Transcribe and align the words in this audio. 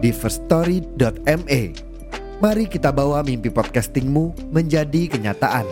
di 0.00 0.10
firststory.me. 0.10 1.62
Mari 2.40 2.64
kita 2.72 2.88
bawa 2.88 3.20
mimpi 3.20 3.52
podcastingmu 3.52 4.48
menjadi 4.48 5.12
kenyataan. 5.12 5.68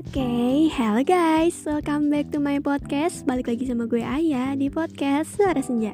Oke, 0.00 0.16
okay, 0.16 0.56
hello 0.72 1.04
guys, 1.04 1.60
welcome 1.68 2.08
back 2.08 2.32
to 2.32 2.40
my 2.40 2.56
podcast 2.56 3.22
Balik 3.28 3.52
lagi 3.52 3.68
sama 3.68 3.84
gue 3.84 4.00
Ayah 4.00 4.56
di 4.56 4.72
podcast 4.72 5.36
Suara 5.36 5.60
Senja 5.60 5.92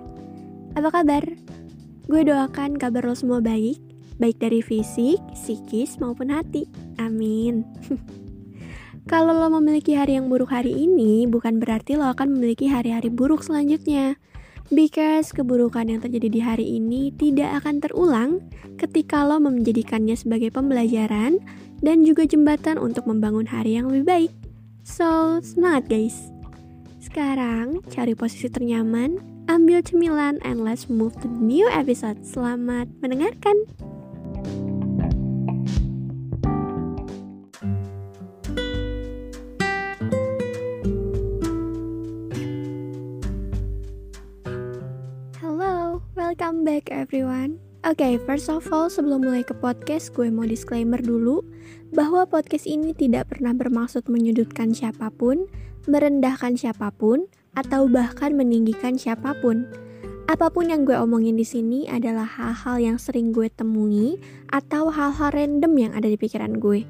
Apa 0.78 0.94
kabar? 0.94 1.26
Gue 2.06 2.22
doakan 2.22 2.78
kabar 2.78 3.02
lo 3.02 3.18
semua 3.18 3.42
baik 3.42 3.76
Baik 4.16 4.38
dari 4.40 4.62
fisik, 4.62 5.20
psikis, 5.34 5.98
maupun 5.98 6.30
hati 6.32 6.70
Amin 7.02 7.66
Kalau 9.06 9.38
lo 9.38 9.46
memiliki 9.62 9.94
hari 9.94 10.18
yang 10.18 10.26
buruk 10.26 10.50
hari 10.50 10.74
ini 10.74 11.30
Bukan 11.30 11.62
berarti 11.62 11.94
lo 11.94 12.10
akan 12.10 12.34
memiliki 12.34 12.66
hari-hari 12.66 13.06
buruk 13.06 13.46
selanjutnya 13.46 14.18
Because 14.66 15.30
keburukan 15.30 15.86
yang 15.86 16.02
terjadi 16.02 16.26
di 16.26 16.40
hari 16.42 16.66
ini 16.74 17.14
tidak 17.14 17.62
akan 17.62 17.78
terulang 17.78 18.30
ketika 18.82 19.22
lo 19.22 19.38
menjadikannya 19.38 20.18
sebagai 20.18 20.50
pembelajaran 20.50 21.38
dan 21.86 22.02
juga 22.02 22.26
jembatan 22.26 22.74
untuk 22.74 23.06
membangun 23.06 23.46
hari 23.46 23.78
yang 23.78 23.86
lebih 23.86 24.06
baik. 24.10 24.32
So, 24.82 25.38
semangat 25.38 25.86
guys! 25.86 26.34
Sekarang, 26.98 27.78
cari 27.94 28.18
posisi 28.18 28.50
ternyaman, 28.50 29.22
ambil 29.46 29.86
cemilan, 29.86 30.42
and 30.42 30.66
let's 30.66 30.90
move 30.90 31.14
to 31.22 31.30
the 31.30 31.42
new 31.42 31.70
episode. 31.70 32.18
Selamat 32.26 32.90
mendengarkan! 32.98 33.54
Hello, 34.42 34.75
back 46.86 46.94
everyone. 46.94 47.58
Oke, 47.82 47.98
okay, 47.98 48.14
first 48.22 48.46
of 48.46 48.62
all, 48.70 48.86
sebelum 48.86 49.26
mulai 49.26 49.42
ke 49.42 49.50
podcast, 49.58 50.14
gue 50.14 50.30
mau 50.30 50.46
disclaimer 50.46 51.02
dulu 51.02 51.42
bahwa 51.90 52.22
podcast 52.26 52.62
ini 52.62 52.94
tidak 52.94 53.34
pernah 53.34 53.50
bermaksud 53.54 54.06
menyudutkan 54.06 54.70
siapa 54.70 55.10
pun, 55.10 55.50
merendahkan 55.90 56.54
siapa 56.54 56.94
pun, 56.94 57.26
atau 57.58 57.90
bahkan 57.90 58.38
meninggikan 58.38 58.94
siapa 58.94 59.34
pun. 59.42 59.66
Apa 60.30 60.50
pun 60.50 60.70
yang 60.70 60.86
gue 60.86 60.94
omongin 60.94 61.34
di 61.34 61.46
sini 61.46 61.90
adalah 61.90 62.26
hal-hal 62.26 62.78
yang 62.78 62.98
sering 63.02 63.34
gue 63.34 63.50
temui 63.50 64.18
atau 64.50 64.90
hal-hal 64.90 65.34
random 65.34 65.74
yang 65.74 65.92
ada 65.94 66.06
di 66.06 66.18
pikiran 66.18 66.58
gue. 66.58 66.86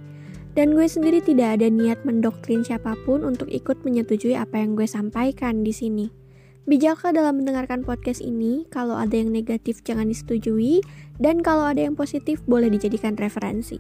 Dan 0.57 0.73
gue 0.73 0.89
sendiri 0.89 1.21
tidak 1.21 1.61
ada 1.61 1.69
niat 1.69 2.01
mendoktrin 2.09 2.65
siapa 2.65 2.97
pun 3.05 3.21
untuk 3.25 3.49
ikut 3.53 3.85
menyetujui 3.85 4.33
apa 4.33 4.61
yang 4.61 4.73
gue 4.73 4.89
sampaikan 4.89 5.61
di 5.61 5.73
sini. 5.77 6.26
Bijaklah 6.67 7.15
dalam 7.15 7.39
mendengarkan 7.39 7.87
podcast 7.87 8.19
ini, 8.19 8.67
kalau 8.75 8.99
ada 8.99 9.15
yang 9.15 9.31
negatif 9.31 9.87
jangan 9.87 10.11
disetujui, 10.11 10.83
dan 11.23 11.39
kalau 11.39 11.63
ada 11.63 11.87
yang 11.87 11.95
positif 11.95 12.43
boleh 12.43 12.67
dijadikan 12.67 13.15
referensi. 13.15 13.79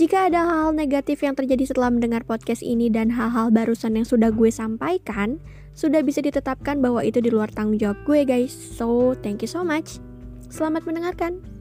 Jika 0.00 0.32
ada 0.32 0.48
hal-hal 0.48 0.72
negatif 0.72 1.20
yang 1.20 1.36
terjadi 1.36 1.68
setelah 1.68 1.92
mendengar 1.92 2.24
podcast 2.24 2.64
ini 2.64 2.88
dan 2.88 3.12
hal-hal 3.12 3.52
barusan 3.52 4.00
yang 4.00 4.08
sudah 4.08 4.32
gue 4.32 4.48
sampaikan, 4.48 5.36
sudah 5.76 6.00
bisa 6.00 6.24
ditetapkan 6.24 6.80
bahwa 6.80 7.04
itu 7.04 7.20
di 7.20 7.28
luar 7.28 7.52
tanggung 7.52 7.76
jawab 7.76 8.00
gue 8.08 8.24
guys. 8.24 8.56
So, 8.56 9.12
thank 9.20 9.44
you 9.44 9.50
so 9.52 9.60
much. 9.60 10.00
Selamat 10.48 10.88
mendengarkan. 10.88 11.53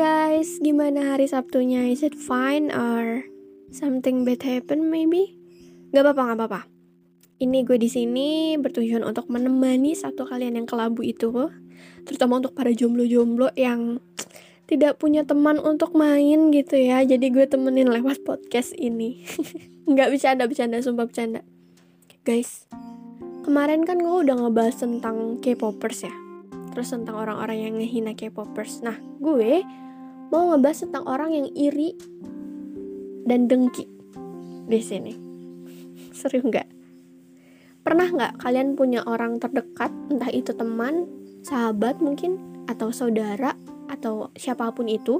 Guys, 0.00 0.56
gimana 0.64 1.12
hari 1.12 1.28
Sabtunya? 1.28 1.84
Is 1.92 2.00
it 2.00 2.16
fine 2.16 2.72
or 2.72 3.20
something 3.68 4.24
bad 4.24 4.40
happen 4.40 4.88
maybe? 4.88 5.36
Gak 5.92 6.08
apa-apa, 6.08 6.22
gak 6.24 6.36
apa-apa. 6.40 6.60
Ini 7.36 7.68
gue 7.68 7.76
di 7.76 7.92
sini 7.92 8.56
bertujuan 8.56 9.04
untuk 9.04 9.28
menemani 9.28 9.92
satu 9.92 10.24
kalian 10.24 10.56
yang 10.56 10.64
kelabu 10.64 11.04
itu, 11.04 11.28
terutama 12.08 12.40
untuk 12.40 12.56
para 12.56 12.72
jomblo-jomblo 12.72 13.52
yang 13.60 14.00
tidak 14.64 14.96
punya 14.96 15.20
teman 15.28 15.60
untuk 15.60 15.92
main 15.92 16.48
gitu 16.48 16.80
ya. 16.80 17.04
Jadi 17.04 17.28
gue 17.28 17.44
temenin 17.44 17.92
lewat 17.92 18.24
podcast 18.24 18.72
ini. 18.80 19.20
Nggak 19.90 20.16
bercanda, 20.16 20.48
bercanda, 20.48 20.80
sumpah 20.80 21.04
bercanda. 21.12 21.44
Guys, 22.24 22.64
kemarin 23.44 23.84
kan 23.84 24.00
gue 24.00 24.16
udah 24.24 24.48
ngebahas 24.48 24.80
tentang 24.80 25.44
K-popers 25.44 26.08
ya 26.08 26.14
terus 26.70 26.94
tentang 26.94 27.18
orang-orang 27.18 27.66
yang 27.66 27.74
ngehina 27.82 28.14
K-popers. 28.14 28.86
Nah, 28.86 28.94
gue 29.18 29.66
mau 30.30 30.54
ngebahas 30.54 30.86
tentang 30.86 31.04
orang 31.10 31.34
yang 31.34 31.46
iri 31.58 31.94
dan 33.26 33.50
dengki 33.50 33.84
di 34.70 34.80
sini. 34.80 35.12
Serius 36.14 36.46
nggak? 36.46 36.68
Pernah 37.82 38.08
nggak 38.14 38.32
kalian 38.38 38.78
punya 38.78 39.02
orang 39.06 39.42
terdekat, 39.42 39.90
entah 40.10 40.30
itu 40.30 40.54
teman, 40.54 41.10
sahabat 41.42 41.98
mungkin, 41.98 42.38
atau 42.70 42.94
saudara, 42.94 43.58
atau 43.90 44.30
siapa 44.38 44.70
pun 44.70 44.86
itu, 44.86 45.18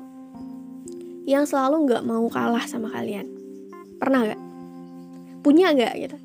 yang 1.27 1.49
selalu 1.49 1.91
nggak 1.91 2.07
mau 2.07 2.31
kalah 2.31 2.63
sama 2.71 2.93
kalian? 2.95 3.27
Pernah 3.99 4.31
nggak? 4.31 4.41
Punya 5.43 5.75
nggak 5.75 5.95
gitu? 5.99 6.17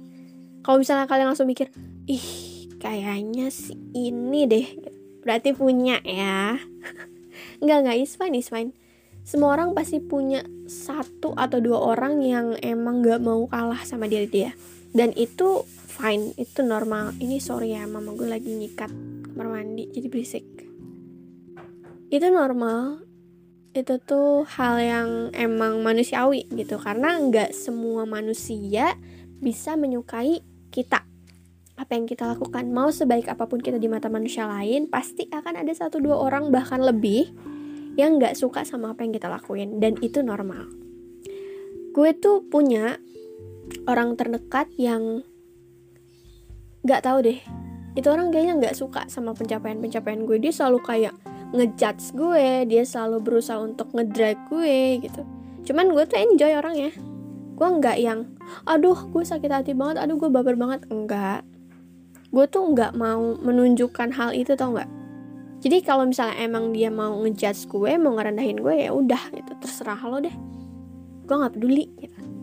Kalau 0.61 0.77
misalnya 0.81 1.09
kalian 1.09 1.29
langsung 1.33 1.49
mikir, 1.49 1.71
ih 2.05 2.69
kayaknya 2.77 3.49
sih 3.49 3.77
ini 3.95 4.45
deh, 4.45 4.67
berarti 5.25 5.55
punya 5.57 5.97
ya 6.03 6.59
nggak 7.59 7.79
nggak 7.85 7.97
is 7.99 8.15
fine 8.15 8.35
is 8.35 8.49
fine. 8.49 8.71
Semua 9.25 9.57
orang 9.57 9.73
pasti 9.73 9.97
punya 9.97 10.45
satu 10.69 11.33
atau 11.33 11.57
dua 11.57 11.97
orang 11.97 12.21
yang 12.21 12.53
emang 12.61 13.01
nggak 13.01 13.21
mau 13.21 13.49
kalah 13.49 13.81
sama 13.81 14.05
diri 14.05 14.29
dia. 14.29 14.51
Dan 14.93 15.11
itu 15.17 15.65
fine 15.89 16.35
itu 16.37 16.61
normal. 16.61 17.17
Ini 17.17 17.41
sorry 17.41 17.73
ya 17.73 17.89
mama 17.89 18.13
gue 18.13 18.29
lagi 18.29 18.53
nyikat 18.53 18.91
kamar 19.31 19.47
mandi 19.49 19.89
jadi 19.89 20.07
berisik. 20.11 20.45
Itu 22.13 22.27
normal. 22.29 23.01
Itu 23.75 23.99
tuh 23.99 24.47
hal 24.47 24.79
yang 24.79 25.09
emang 25.35 25.83
manusiawi 25.83 26.47
gitu 26.53 26.79
karena 26.79 27.19
nggak 27.19 27.51
semua 27.51 28.07
manusia 28.07 28.95
bisa 29.41 29.75
menyukai 29.75 30.39
kita 30.71 31.03
apa 31.75 31.91
yang 31.95 32.07
kita 32.07 32.23
lakukan. 32.23 32.71
Mau 32.71 32.87
sebaik 32.91 33.27
apa 33.27 33.45
pun 33.47 33.59
kita 33.59 33.75
di 33.75 33.91
mata 33.91 34.07
manusia 34.07 34.47
lain 34.47 34.87
pasti 34.87 35.27
akan 35.27 35.59
ada 35.59 35.73
satu 35.75 35.99
dua 35.99 36.15
orang 36.15 36.49
bahkan 36.49 36.79
lebih 36.79 37.35
yang 37.99 38.19
nggak 38.19 38.35
suka 38.35 38.63
sama 38.63 38.95
apa 38.95 39.03
yang 39.03 39.11
kita 39.15 39.27
lakuin. 39.27 39.79
Dan 39.83 39.99
itu 39.99 40.23
normal. 40.23 40.71
Gue 41.91 42.11
tuh 42.15 42.43
punya 42.47 42.99
orang 43.87 44.15
terdekat 44.15 44.71
yang 44.79 45.23
nggak 46.83 47.03
tahu 47.03 47.23
deh. 47.23 47.39
Itu 47.95 48.11
orang 48.11 48.31
kayaknya 48.31 48.59
nggak 48.59 48.75
suka 48.75 49.07
sama 49.07 49.35
pencapaian-pencapaian 49.35 50.23
gue. 50.23 50.37
Dia 50.39 50.51
selalu 50.51 50.79
kayak 50.83 51.15
ngejudge 51.55 52.17
gue 52.17 52.67
dia 52.67 52.83
selalu 52.83 53.23
berusaha 53.23 53.59
untuk 53.59 53.91
ngedrive 53.95 54.41
gue 54.51 54.77
gitu. 55.07 55.21
Cuman 55.71 55.91
gue 55.91 56.03
tuh 56.07 56.19
enjoy 56.19 56.51
orangnya. 56.55 56.91
Gue 57.55 57.67
nggak 57.79 57.97
yang 57.99 58.35
aduh 58.67 59.07
gue 59.11 59.23
sakit 59.23 59.51
hati 59.51 59.71
banget 59.71 60.03
aduh 60.03 60.19
gue 60.19 60.27
baper 60.27 60.59
banget. 60.59 60.83
Enggak 60.91 61.47
gue 62.29 62.45
tuh 62.49 62.63
nggak 62.73 62.93
mau 62.97 63.37
menunjukkan 63.41 64.13
hal 64.15 64.31
itu 64.33 64.53
tau 64.53 64.73
nggak? 64.73 64.89
Jadi 65.65 65.77
kalau 65.81 66.05
misalnya 66.05 66.37
emang 66.41 66.71
dia 66.71 66.93
mau 66.93 67.17
ngejudge 67.25 67.69
gue 67.69 67.91
mau 67.97 68.13
ngerendahin 68.15 68.61
gue 68.61 68.75
ya 68.85 68.93
udah 68.93 69.23
gitu. 69.33 69.51
Terserah 69.59 69.99
lo 70.05 70.21
deh. 70.21 70.35
Gue 71.25 71.35
nggak 71.35 71.53
peduli 71.57 71.85
gitu 71.97 72.35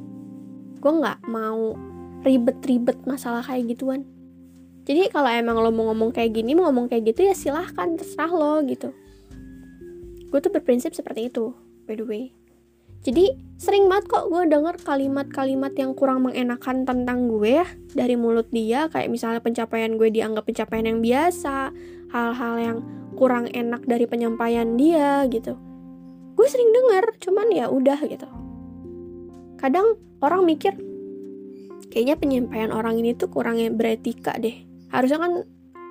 gue 0.82 0.90
nggak 0.90 1.30
mau 1.30 1.78
ribet-ribet 2.26 3.06
masalah 3.06 3.40
kayak 3.46 3.70
gituan. 3.70 4.02
Jadi 4.82 5.14
kalau 5.14 5.30
emang 5.30 5.62
lo 5.62 5.70
mau 5.70 5.94
ngomong 5.94 6.10
kayak 6.10 6.34
gini 6.34 6.58
mau 6.58 6.66
ngomong 6.66 6.90
kayak 6.90 7.14
gitu 7.14 7.30
ya 7.30 7.34
silahkan 7.38 7.94
terserah 7.94 8.34
lo 8.34 8.58
gitu. 8.66 8.90
Gue 10.26 10.38
tuh 10.42 10.50
berprinsip 10.50 10.90
seperti 10.90 11.30
itu 11.30 11.54
by 11.86 11.94
the 11.94 12.02
way 12.02 12.34
jadi 13.02 13.34
sering 13.58 13.90
banget 13.90 14.06
kok 14.10 14.30
gue 14.30 14.46
denger 14.46 14.78
kalimat-kalimat 14.86 15.74
yang 15.74 15.90
kurang 15.98 16.22
mengenakan 16.22 16.86
tentang 16.86 17.26
gue 17.26 17.62
ya 17.62 17.66
dari 17.98 18.14
mulut 18.14 18.46
dia. 18.54 18.86
Kayak 18.86 19.10
misalnya 19.10 19.40
pencapaian 19.42 19.98
gue 19.98 20.06
dianggap 20.10 20.46
pencapaian 20.46 20.86
yang 20.86 21.02
biasa 21.02 21.74
hal-hal 22.14 22.54
yang 22.62 22.78
kurang 23.18 23.50
enak 23.50 23.82
dari 23.90 24.06
penyampaian 24.06 24.78
dia 24.78 25.26
gitu. 25.26 25.58
Gue 26.38 26.46
sering 26.46 26.70
denger 26.70 27.04
cuman 27.26 27.46
ya 27.50 27.66
udah 27.70 27.98
gitu. 28.06 28.28
Kadang 29.58 29.98
orang 30.22 30.46
mikir 30.46 30.78
kayaknya 31.90 32.14
penyampaian 32.18 32.70
orang 32.70 33.02
ini 33.02 33.18
tuh 33.18 33.30
kurangnya 33.34 33.66
beretika 33.74 34.38
deh. 34.38 34.62
Harusnya 34.94 35.18
kan 35.18 35.32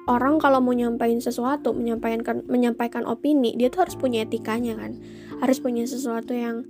orang 0.07 0.39
kalau 0.39 0.63
mau 0.63 0.71
nyampaikan 0.71 1.19
sesuatu 1.19 1.75
menyampaikan 1.75 2.39
menyampaikan 2.47 3.03
opini 3.03 3.51
dia 3.59 3.67
tuh 3.67 3.83
harus 3.83 3.99
punya 3.99 4.23
etikanya 4.23 4.79
kan. 4.79 4.95
Harus 5.43 5.59
punya 5.59 5.83
sesuatu 5.83 6.31
yang 6.31 6.63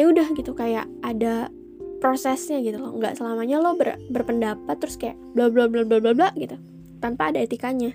ya 0.00 0.08
udah 0.08 0.32
gitu 0.32 0.56
kayak 0.56 0.88
ada 1.04 1.52
prosesnya 2.00 2.64
gitu 2.64 2.80
loh. 2.80 2.96
Nggak 2.96 3.20
selamanya 3.20 3.60
lo 3.60 3.76
ber, 3.76 4.00
berpendapat 4.08 4.80
terus 4.80 4.96
kayak 4.96 5.20
bla 5.36 5.52
bla 5.52 5.68
bla 5.68 5.84
bla 5.84 6.00
bla 6.00 6.16
bla 6.16 6.28
gitu 6.40 6.56
tanpa 7.04 7.28
ada 7.28 7.44
etikanya. 7.44 7.92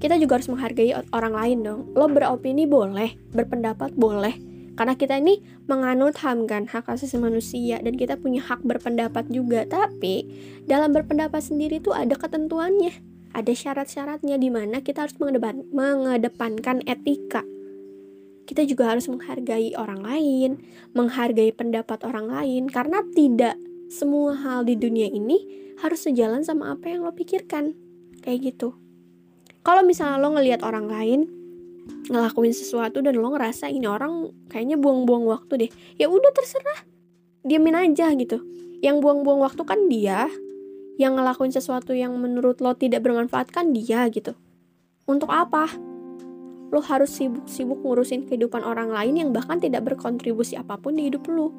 Kita 0.00 0.18
juga 0.18 0.40
harus 0.40 0.48
menghargai 0.50 0.96
orang 1.12 1.34
lain 1.36 1.58
dong. 1.62 1.80
Lo 1.92 2.08
beropini 2.08 2.64
boleh 2.64 3.14
berpendapat 3.36 3.94
boleh. 3.94 4.34
Karena 4.72 4.96
kita 4.96 5.20
ini 5.20 5.44
menganut 5.68 6.16
HAM 6.16 6.48
kan 6.48 6.64
hak 6.64 6.88
asasi 6.88 7.20
manusia 7.20 7.76
dan 7.84 7.92
kita 8.00 8.16
punya 8.16 8.40
hak 8.40 8.64
berpendapat 8.64 9.28
juga. 9.28 9.68
Tapi 9.68 10.26
dalam 10.64 10.96
berpendapat 10.96 11.44
sendiri 11.44 11.78
tuh 11.78 11.92
ada 11.92 12.16
ketentuannya. 12.16 13.12
Ada 13.36 13.52
syarat-syaratnya 13.52 14.40
di 14.40 14.48
mana 14.48 14.80
kita 14.80 15.06
harus 15.08 15.16
mengedepan, 15.20 15.68
mengedepankan 15.70 16.84
etika 16.88 17.44
kita 18.44 18.66
juga 18.66 18.90
harus 18.90 19.06
menghargai 19.06 19.74
orang 19.78 20.02
lain, 20.02 20.50
menghargai 20.92 21.54
pendapat 21.54 22.02
orang 22.02 22.26
lain, 22.26 22.66
karena 22.66 23.02
tidak 23.14 23.54
semua 23.92 24.34
hal 24.34 24.66
di 24.66 24.74
dunia 24.74 25.06
ini 25.06 25.44
harus 25.78 26.04
sejalan 26.06 26.42
sama 26.42 26.74
apa 26.74 26.90
yang 26.90 27.06
lo 27.06 27.12
pikirkan. 27.14 27.74
Kayak 28.22 28.54
gitu. 28.54 28.78
Kalau 29.62 29.86
misalnya 29.86 30.18
lo 30.18 30.34
ngelihat 30.34 30.66
orang 30.66 30.90
lain 30.90 31.20
ngelakuin 32.10 32.54
sesuatu 32.54 33.02
dan 33.02 33.18
lo 33.18 33.34
ngerasa 33.34 33.70
ini 33.70 33.86
orang 33.86 34.30
kayaknya 34.50 34.78
buang-buang 34.78 35.26
waktu 35.26 35.66
deh, 35.66 35.70
ya 35.98 36.06
udah 36.10 36.30
terserah, 36.34 36.86
diamin 37.46 37.78
aja 37.78 38.10
gitu. 38.14 38.42
Yang 38.82 39.02
buang-buang 39.02 39.42
waktu 39.42 39.62
kan 39.62 39.86
dia, 39.86 40.26
yang 40.98 41.14
ngelakuin 41.18 41.54
sesuatu 41.54 41.94
yang 41.94 42.14
menurut 42.18 42.58
lo 42.58 42.74
tidak 42.74 43.06
bermanfaat 43.06 43.54
kan 43.54 43.70
dia 43.70 44.06
gitu. 44.10 44.34
Untuk 45.06 45.30
apa? 45.30 45.70
Lo 46.72 46.80
harus 46.80 47.12
sibuk-sibuk 47.12 47.84
ngurusin 47.84 48.24
kehidupan 48.24 48.64
orang 48.64 48.88
lain 48.88 49.20
yang 49.20 49.30
bahkan 49.30 49.60
tidak 49.60 49.84
berkontribusi 49.84 50.56
apa 50.56 50.80
pun 50.80 50.96
di 50.96 51.12
hidup 51.12 51.28
lo. 51.28 51.52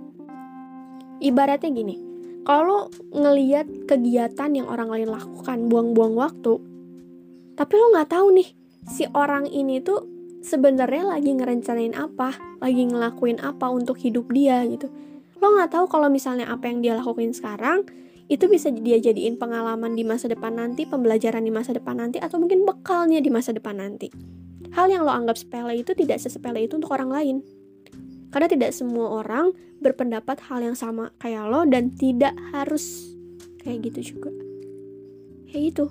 Ibaratnya 1.22 1.70
gini, 1.70 1.96
kalau 2.44 2.90
ngeliat 3.14 3.88
kegiatan 3.88 4.52
yang 4.58 4.68
orang 4.68 4.90
lain 4.90 5.14
lakukan, 5.14 5.70
buang-buang 5.70 6.18
waktu, 6.18 6.60
tapi 7.54 7.74
lo 7.78 7.94
nggak 7.94 8.10
tahu 8.10 8.28
nih, 8.34 8.50
si 8.90 9.06
orang 9.14 9.46
ini 9.46 9.80
tuh 9.80 10.04
sebenarnya 10.42 11.16
lagi 11.16 11.32
ngerencanain 11.32 11.94
apa, 11.94 12.34
lagi 12.60 12.84
ngelakuin 12.90 13.38
apa 13.40 13.70
untuk 13.70 14.02
hidup 14.02 14.34
dia 14.34 14.66
gitu. 14.66 14.90
Lo 15.38 15.54
nggak 15.54 15.78
tahu 15.78 15.86
kalau 15.88 16.10
misalnya 16.10 16.50
apa 16.50 16.68
yang 16.68 16.82
dia 16.82 16.98
lakuin 16.98 17.32
sekarang 17.32 17.86
itu 18.28 18.50
bisa 18.50 18.72
dia 18.74 18.98
jadiin 18.98 19.38
pengalaman 19.38 19.94
di 19.94 20.02
masa 20.02 20.26
depan 20.26 20.58
nanti, 20.58 20.90
pembelajaran 20.90 21.46
di 21.46 21.54
masa 21.54 21.76
depan 21.76 22.02
nanti, 22.02 22.18
atau 22.18 22.42
mungkin 22.42 22.66
bekalnya 22.66 23.22
di 23.22 23.30
masa 23.30 23.54
depan 23.54 23.78
nanti. 23.78 24.10
Hal 24.74 24.90
yang 24.90 25.06
lo 25.06 25.14
anggap 25.14 25.38
sepele 25.38 25.78
itu 25.78 25.94
tidak 25.94 26.18
sesepele 26.18 26.66
itu 26.66 26.74
untuk 26.78 26.94
orang 26.94 27.14
lain. 27.14 27.38
Karena 28.34 28.50
tidak 28.50 28.74
semua 28.74 29.22
orang 29.22 29.54
berpendapat 29.78 30.42
hal 30.50 30.66
yang 30.66 30.74
sama 30.74 31.14
kayak 31.22 31.46
lo 31.46 31.62
dan 31.70 31.94
tidak 31.94 32.34
harus 32.50 33.14
kayak 33.62 33.94
gitu 33.94 34.18
juga. 34.18 34.34
Kayak 35.50 35.64
gitu. 35.70 35.86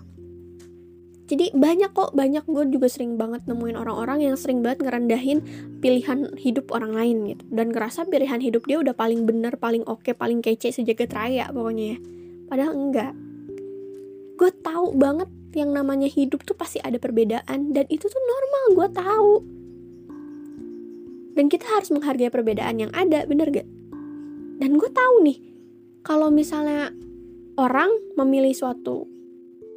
Jadi 1.32 1.54
banyak 1.54 1.96
kok, 1.96 2.12
banyak 2.12 2.44
gue 2.44 2.64
juga 2.76 2.92
sering 2.92 3.16
banget 3.16 3.46
nemuin 3.48 3.78
orang-orang 3.78 4.26
yang 4.26 4.36
sering 4.36 4.60
banget 4.60 4.84
ngerendahin 4.84 5.40
pilihan 5.80 6.28
hidup 6.36 6.68
orang 6.74 6.92
lain 6.92 7.24
gitu. 7.24 7.44
Dan 7.48 7.72
ngerasa 7.72 8.04
pilihan 8.04 8.42
hidup 8.42 8.68
dia 8.68 8.82
udah 8.82 8.92
paling 8.92 9.24
bener, 9.24 9.56
paling 9.56 9.80
oke, 9.88 10.12
paling 10.12 10.44
kece 10.44 10.74
sejagat 10.74 11.14
raya 11.14 11.48
pokoknya 11.48 11.96
ya. 11.96 11.98
Padahal 12.52 12.72
enggak. 12.76 13.12
Gue 14.36 14.50
tahu 14.60 14.92
banget 14.92 15.30
yang 15.52 15.70
namanya 15.72 16.08
hidup 16.08 16.44
tuh 16.44 16.56
pasti 16.56 16.80
ada 16.80 16.96
perbedaan 16.96 17.72
dan 17.72 17.84
itu 17.88 18.08
tuh 18.08 18.22
normal 18.22 18.64
gue 18.76 18.88
tahu. 18.96 19.32
Dan 21.32 21.48
kita 21.48 21.64
harus 21.64 21.88
menghargai 21.88 22.28
perbedaan 22.28 22.76
yang 22.76 22.92
ada 22.92 23.24
bener 23.24 23.48
gak? 23.48 23.68
Dan 24.60 24.76
gue 24.76 24.90
tahu 24.92 25.24
nih 25.24 25.38
kalau 26.04 26.28
misalnya 26.28 26.92
orang 27.56 27.88
memilih 28.20 28.52
suatu 28.52 29.08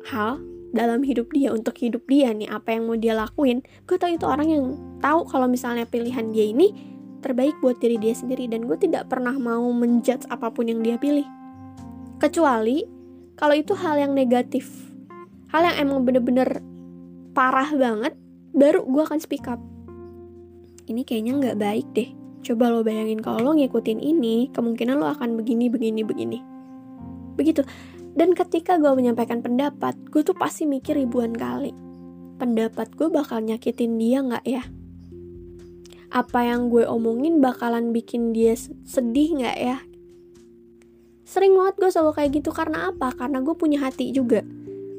hal 0.09 0.41
dalam 0.75 1.01
hidup 1.07 1.31
dia 1.31 1.55
untuk 1.55 1.79
hidup 1.79 2.03
dia 2.11 2.35
nih 2.35 2.51
apa 2.51 2.75
yang 2.75 2.91
mau 2.91 2.99
dia 2.99 3.15
lakuin 3.15 3.63
gue 3.87 3.95
tahu 3.95 4.19
itu 4.19 4.27
orang 4.27 4.51
yang 4.51 4.63
tahu 4.99 5.23
kalau 5.23 5.47
misalnya 5.47 5.87
pilihan 5.87 6.35
dia 6.35 6.51
ini 6.51 6.75
terbaik 7.25 7.57
buat 7.57 7.81
diri 7.81 7.97
dia 7.97 8.13
sendiri 8.13 8.45
dan 8.45 8.69
gue 8.69 8.77
tidak 8.77 9.09
pernah 9.09 9.33
mau 9.33 9.65
menjudge 9.73 10.29
apa 10.29 10.53
pun 10.53 10.69
yang 10.69 10.85
dia 10.85 11.01
pilih. 11.01 11.25
Kecuali 12.21 12.85
kalau 13.33 13.57
itu 13.57 13.73
hal 13.73 13.97
yang 13.97 14.13
negatif 14.13 14.84
hal 15.55 15.71
yang 15.71 15.87
emang 15.87 16.03
bener-bener 16.03 16.59
parah 17.31 17.71
banget 17.71 18.11
baru 18.51 18.83
gue 18.83 19.03
akan 19.07 19.23
speak 19.23 19.47
up. 19.47 19.63
Ini 20.91 21.07
kayaknya 21.07 21.39
nggak 21.39 21.57
baik 21.63 21.87
deh. 21.95 22.11
Coba 22.43 22.75
lo 22.75 22.83
bayangin 22.83 23.23
kalau 23.23 23.39
lo 23.39 23.51
ngikutin 23.55 24.03
ini 24.03 24.51
kemungkinan 24.51 24.99
lo 24.99 25.07
akan 25.15 25.39
begini 25.39 25.71
begini 25.71 26.03
begini. 26.03 26.43
Begitu. 27.39 27.63
Dan 28.15 28.35
ketika 28.35 28.75
gue 28.75 28.91
menyampaikan 28.91 29.39
pendapat 29.39 29.95
gue 30.11 30.27
tuh 30.27 30.35
pasti 30.35 30.67
mikir 30.67 30.99
ribuan 30.99 31.31
kali 31.31 31.71
pendapat 32.35 32.91
gue 32.99 33.07
bakal 33.07 33.39
nyakitin 33.39 33.95
dia 33.95 34.19
nggak 34.19 34.43
ya? 34.43 34.63
Apa 36.11 36.51
yang 36.51 36.67
gue 36.67 36.83
omongin 36.83 37.39
bakalan 37.39 37.95
bikin 37.95 38.35
dia 38.35 38.59
sedih 38.83 39.39
nggak 39.39 39.57
ya? 39.59 39.79
Sering 41.23 41.55
banget 41.55 41.75
gue 41.79 41.89
selalu 41.95 42.11
kayak 42.11 42.31
gitu 42.43 42.51
karena 42.51 42.91
apa? 42.91 43.15
Karena 43.15 43.39
gue 43.39 43.55
punya 43.55 43.79
hati 43.79 44.11
juga 44.11 44.43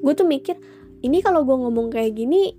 gue 0.00 0.12
tuh 0.12 0.28
mikir 0.28 0.56
ini 1.04 1.20
kalau 1.20 1.44
gue 1.44 1.56
ngomong 1.56 1.93
kayak 1.93 2.16
gini 2.16 2.56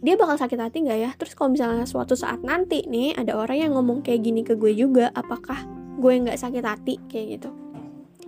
dia 0.00 0.16
bakal 0.16 0.40
sakit 0.40 0.56
hati 0.56 0.76
nggak 0.88 0.98
ya? 1.00 1.10
Terus 1.12 1.36
kalau 1.36 1.52
misalnya 1.52 1.84
suatu 1.84 2.16
saat 2.16 2.40
nanti 2.40 2.88
nih 2.88 3.20
ada 3.20 3.36
orang 3.36 3.68
yang 3.68 3.72
ngomong 3.76 4.00
kayak 4.00 4.24
gini 4.24 4.40
ke 4.40 4.56
gue 4.56 4.72
juga 4.72 5.12
apakah 5.12 5.60
gue 6.00 6.12
nggak 6.24 6.40
sakit 6.40 6.64
hati? 6.64 6.96
Kayak 7.12 7.26
gitu. 7.36 7.50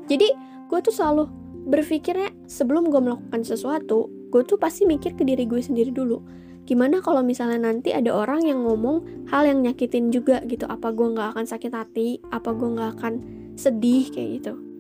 Jadi 0.05 0.29
gue 0.69 0.79
tuh 0.85 0.93
selalu 0.93 1.33
berpikirnya 1.73 2.29
sebelum 2.45 2.93
gue 2.93 3.01
melakukan 3.01 3.41
sesuatu 3.41 4.13
gue 4.33 4.43
tuh 4.45 4.57
pasti 4.61 4.85
mikir 4.85 5.17
ke 5.17 5.25
diri 5.25 5.49
gue 5.49 5.65
sendiri 5.65 5.89
dulu. 5.89 6.21
Gimana 6.69 7.01
kalau 7.01 7.25
misalnya 7.25 7.73
nanti 7.73 7.91
ada 7.97 8.13
orang 8.13 8.45
yang 8.45 8.69
ngomong 8.69 9.29
hal 9.33 9.49
yang 9.49 9.65
nyakitin 9.65 10.13
juga 10.13 10.45
gitu 10.45 10.69
apa 10.69 10.93
gue 10.93 11.09
nggak 11.09 11.37
akan 11.37 11.45
sakit 11.49 11.73
hati? 11.73 12.21
Apa 12.29 12.53
gue 12.53 12.69
nggak 12.69 13.01
akan 13.01 13.13
sedih? 13.57 14.13
Kayak 14.13 14.29
gitu 14.45 14.72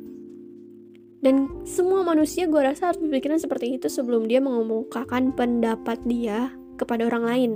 dan 1.22 1.46
semua 1.62 2.02
manusia 2.02 2.50
gue 2.50 2.58
rasa 2.58 2.90
harus 2.90 2.98
berpikiran 2.98 3.38
seperti 3.38 3.78
itu 3.78 3.86
sebelum 3.86 4.26
dia 4.26 4.42
mengemukakan 4.42 5.30
pendapat 5.30 6.02
dia 6.02 6.50
kepada 6.74 7.06
orang 7.06 7.24
lain. 7.24 7.50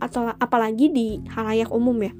Atau 0.00 0.24
apalagi 0.24 0.88
di 0.88 1.20
halayak 1.36 1.68
umum 1.68 2.00
ya. 2.00 2.16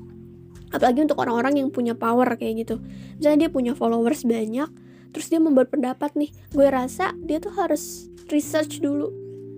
Apalagi 0.69 1.09
untuk 1.09 1.16
orang-orang 1.25 1.64
yang 1.64 1.73
punya 1.73 1.97
power 1.97 2.37
kayak 2.37 2.69
gitu. 2.69 2.85
Misalnya 3.16 3.49
dia 3.49 3.50
punya 3.50 3.73
followers 3.73 4.28
banyak 4.28 4.69
terus 5.11 5.26
dia 5.33 5.40
membuat 5.40 5.73
pendapat 5.73 6.12
nih. 6.21 6.30
Gue 6.52 6.69
rasa 6.69 7.16
dia 7.25 7.40
tuh 7.40 7.57
harus 7.57 8.12
research 8.28 8.85
dulu. 8.85 9.09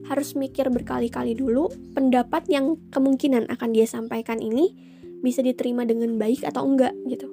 Harus 0.06 0.38
mikir 0.38 0.70
berkali-kali 0.70 1.34
dulu 1.34 1.74
pendapat 1.98 2.46
yang 2.46 2.78
kemungkinan 2.94 3.50
akan 3.50 3.74
dia 3.74 3.90
sampaikan 3.90 4.38
ini 4.38 4.78
bisa 5.26 5.42
diterima 5.42 5.82
dengan 5.82 6.14
baik 6.22 6.46
atau 6.46 6.70
enggak 6.70 6.94
gitu. 7.10 7.26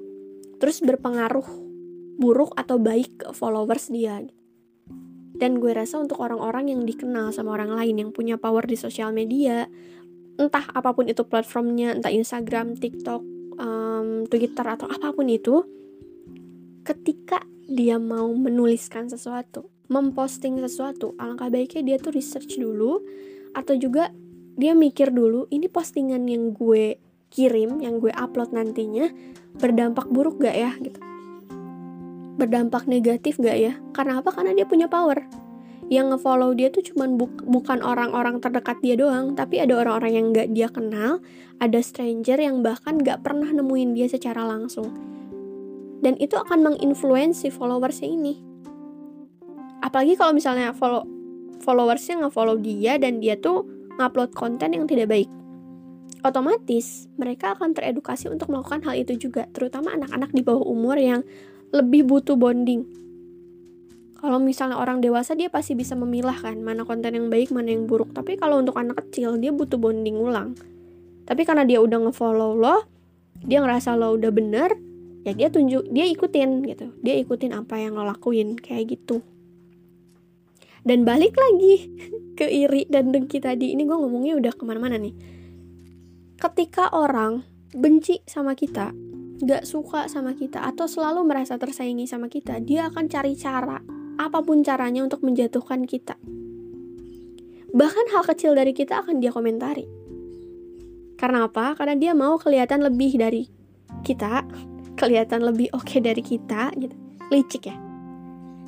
Terus 0.57 0.81
berpengaruh 0.81 1.68
buruk 2.19 2.51
atau 2.59 2.75
baik 2.75 3.23
ke 3.23 3.27
followers 3.31 3.87
dia. 3.87 4.19
Dan 5.39 5.63
gue 5.63 5.71
rasa 5.71 6.03
untuk 6.03 6.19
orang-orang 6.19 6.75
yang 6.75 6.83
dikenal 6.83 7.31
sama 7.31 7.55
orang 7.55 7.71
lain 7.71 7.95
yang 7.95 8.11
punya 8.11 8.35
power 8.35 8.67
di 8.67 8.75
sosial 8.75 9.15
media 9.15 9.71
entah 10.39 10.63
apa 10.71 10.95
pun 10.95 11.07
itu 11.07 11.27
platformnya 11.27 11.95
entah 11.95 12.11
Instagram, 12.11 12.79
TikTok, 12.79 13.23
um, 13.59 14.23
Twitter 14.31 14.63
atau 14.63 14.87
apa 14.87 15.11
pun 15.11 15.27
itu 15.27 15.63
ketika 16.87 17.43
dia 17.67 17.99
mau 17.99 18.31
menuliskan 18.31 19.11
sesuatu 19.11 19.67
memposting 19.91 20.61
sesuatu 20.63 21.13
alangkah 21.17 21.51
baiknya 21.51 21.81
dia 21.83 21.97
tuh 21.97 22.13
research 22.15 22.57
dulu 22.57 23.03
atau 23.57 23.73
juga 23.75 24.13
dia 24.55 24.77
mikir 24.77 25.09
dulu 25.09 25.49
ini 25.51 25.65
postingan 25.67 26.23
yang 26.29 26.55
gue 26.55 26.97
kirim 27.29 27.81
yang 27.81 27.97
gue 27.97 28.13
upload 28.13 28.53
nantinya 28.53 29.09
berdampak 29.57 30.09
buruk 30.09 30.41
gak 30.41 30.55
ya 30.55 30.71
gitu 30.81 31.08
berdampak 32.39 32.87
negatif 32.87 33.35
gak 33.35 33.59
ya? 33.59 33.75
Karena 33.91 34.23
apa? 34.23 34.31
Karena 34.31 34.55
dia 34.55 34.63
punya 34.63 34.87
power. 34.87 35.19
Yang 35.91 36.15
ngefollow 36.15 36.55
dia 36.55 36.71
tuh 36.71 36.81
cuman 36.81 37.19
bu 37.19 37.27
bukan 37.43 37.83
orang-orang 37.83 38.39
terdekat 38.39 38.79
dia 38.79 38.95
doang, 38.95 39.35
tapi 39.35 39.59
ada 39.59 39.75
orang-orang 39.75 40.11
yang 40.15 40.25
gak 40.31 40.49
dia 40.55 40.71
kenal, 40.71 41.19
ada 41.59 41.79
stranger 41.83 42.39
yang 42.39 42.63
bahkan 42.63 42.95
gak 43.03 43.27
pernah 43.27 43.51
nemuin 43.51 43.91
dia 43.99 44.07
secara 44.07 44.47
langsung. 44.47 45.09
dan 45.99 46.15
itu 46.17 46.35
akan 46.35 46.63
menginfluensi 46.63 47.51
followersnya 47.51 48.07
ini 48.07 48.39
apalagi 49.83 50.15
kalau 50.15 50.35
misalnya 50.35 50.71
follow 50.75 51.03
followersnya 51.63 52.23
nggak 52.23 52.33
follow 52.35 52.55
dia 52.59 52.95
dan 52.99 53.19
dia 53.19 53.35
tuh 53.35 53.67
ngupload 53.99 54.31
konten 54.31 54.75
yang 54.75 54.87
tidak 54.87 55.11
baik 55.11 55.29
otomatis 56.23 57.07
mereka 57.15 57.55
akan 57.55 57.75
teredukasi 57.75 58.27
untuk 58.27 58.51
melakukan 58.51 58.83
hal 58.83 58.91
itu 58.99 59.15
juga, 59.15 59.47
terutama 59.55 59.95
anak-anak 59.95 60.35
di 60.35 60.43
bawah 60.43 60.67
umur 60.67 60.99
yang 60.99 61.23
lebih 61.69 62.05
butuh 62.07 62.35
bonding. 62.37 62.85
Kalau 64.19 64.35
misalnya 64.41 64.75
orang 64.75 64.99
dewasa 64.99 65.31
dia 65.31 65.47
pasti 65.47 65.79
bisa 65.79 65.95
memilah 65.95 66.35
kan 66.35 66.59
mana 66.59 66.83
konten 66.83 67.15
yang 67.15 67.31
baik, 67.31 67.55
mana 67.55 67.71
yang 67.71 67.87
buruk. 67.87 68.11
Tapi 68.11 68.35
kalau 68.35 68.59
untuk 68.59 68.75
anak 68.75 69.07
kecil 69.07 69.39
dia 69.39 69.55
butuh 69.55 69.79
bonding 69.79 70.19
ulang. 70.19 70.59
Tapi 71.23 71.41
karena 71.47 71.63
dia 71.63 71.79
udah 71.79 72.09
ngefollow 72.09 72.57
lo, 72.59 72.83
dia 73.39 73.63
ngerasa 73.63 73.95
lo 73.95 74.19
udah 74.19 74.31
bener, 74.33 74.75
ya 75.23 75.31
dia 75.31 75.47
tunjuk, 75.47 75.87
dia 75.87 76.03
ikutin 76.09 76.67
gitu. 76.67 76.91
Dia 76.99 77.15
ikutin 77.15 77.55
apa 77.55 77.79
yang 77.79 77.95
lo 77.95 78.03
lakuin 78.03 78.59
kayak 78.59 78.99
gitu. 78.99 79.23
Dan 80.83 81.07
balik 81.07 81.37
lagi 81.39 81.87
ke 82.39 82.49
iri 82.49 82.89
dan 82.91 83.15
dengki 83.15 83.39
tadi. 83.39 83.71
Ini 83.71 83.87
gue 83.87 83.97
ngomongnya 83.97 84.35
udah 84.35 84.51
ke 84.51 84.63
mana-mana 84.67 84.99
nih 84.99 85.39
ketika 86.39 86.87
orang 86.95 87.43
benci 87.75 88.23
sama 88.23 88.55
kita, 88.55 88.95
gak 89.39 89.63
suka 89.63 90.11
sama 90.11 90.35
kita, 90.35 90.63
atau 90.63 90.87
selalu 90.87 91.23
merasa 91.23 91.55
tersaingi 91.55 92.05
sama 92.05 92.27
kita, 92.27 92.59
dia 92.59 92.91
akan 92.91 93.07
cari 93.07 93.33
cara, 93.39 93.79
apa 94.19 94.39
pun 94.43 94.61
caranya 94.63 95.07
untuk 95.07 95.23
menjatuhkan 95.23 95.87
kita. 95.87 96.19
Bahkan 97.69 98.05
hal 98.11 98.23
kecil 98.27 98.57
dari 98.57 98.75
kita 98.75 99.05
akan 99.05 99.21
dia 99.23 99.31
komentari. 99.31 99.85
Karena 101.15 101.47
apa? 101.47 101.75
Karena 101.75 101.95
dia 101.95 102.11
mau 102.11 102.35
kelihatan 102.35 102.83
lebih 102.83 103.15
dari 103.15 103.47
kita, 104.03 104.43
kelihatan 104.99 105.43
lebih 105.43 105.71
oke 105.71 105.87
okay 105.87 105.99
dari 106.03 106.23
kita, 106.23 106.71
gitu. 106.75 106.95
Licik 107.29 107.69
ya. 107.69 107.77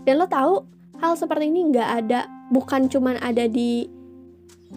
Dan 0.06 0.22
lo 0.22 0.28
tahu 0.30 0.64
hal 1.02 1.18
seperti 1.18 1.50
ini 1.50 1.74
nggak 1.74 1.90
ada, 2.06 2.30
bukan 2.54 2.88
cuman 2.88 3.18
ada 3.20 3.50
di 3.50 3.90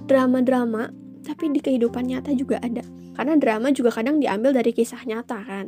drama-drama, 0.08 0.90
tapi 1.22 1.52
di 1.52 1.60
kehidupan 1.60 2.08
nyata 2.10 2.32
juga 2.32 2.58
ada. 2.64 2.82
Karena 3.14 3.38
drama 3.38 3.71
juga 3.71 3.94
kadang 3.94 4.18
diambil 4.18 4.50
dari 4.50 4.75
kisah 4.75 5.00
nyata 5.06 5.38
kan. 5.47 5.66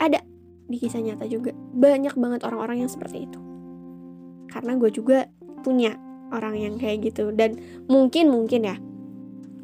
Ada 0.00 0.24
di 0.66 0.76
kisah 0.80 1.04
nyata 1.04 1.28
juga. 1.28 1.52
Banyak 1.54 2.16
banget 2.16 2.40
orang-orang 2.48 2.84
yang 2.84 2.90
seperti 2.90 3.28
itu. 3.28 3.40
Karena 4.48 4.74
gue 4.80 4.90
juga 4.90 5.28
punya 5.60 5.94
orang 6.32 6.56
yang 6.56 6.74
kayak 6.80 7.12
gitu. 7.12 7.28
Dan 7.30 7.60
mungkin-mungkin 7.86 8.60
ya, 8.64 8.76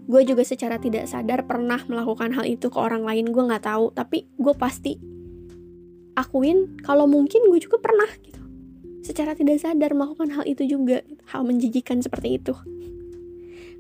gue 0.07 0.23
juga 0.29 0.45
secara 0.45 0.77
tidak 0.77 1.09
sadar 1.09 1.49
pernah 1.49 1.81
melakukan 1.89 2.37
hal 2.37 2.45
itu 2.45 2.69
ke 2.69 2.79
orang 2.79 3.03
lain. 3.03 3.33
Gue 3.33 3.49
gak 3.49 3.65
tahu, 3.65 3.97
tapi 3.97 4.29
gue 4.37 4.55
pasti 4.55 5.01
akuin 6.17 6.81
kalau 6.85 7.09
mungkin 7.09 7.49
gue 7.49 7.61
juga 7.61 7.81
pernah 7.81 8.09
gitu. 8.21 8.41
Secara 9.01 9.33
tidak 9.39 9.63
sadar 9.63 9.97
melakukan 9.97 10.35
hal 10.35 10.45
itu 10.45 10.67
juga. 10.69 11.01
Hal 11.31 11.47
menjijikan 11.47 12.05
seperti 12.05 12.37
itu. 12.37 12.53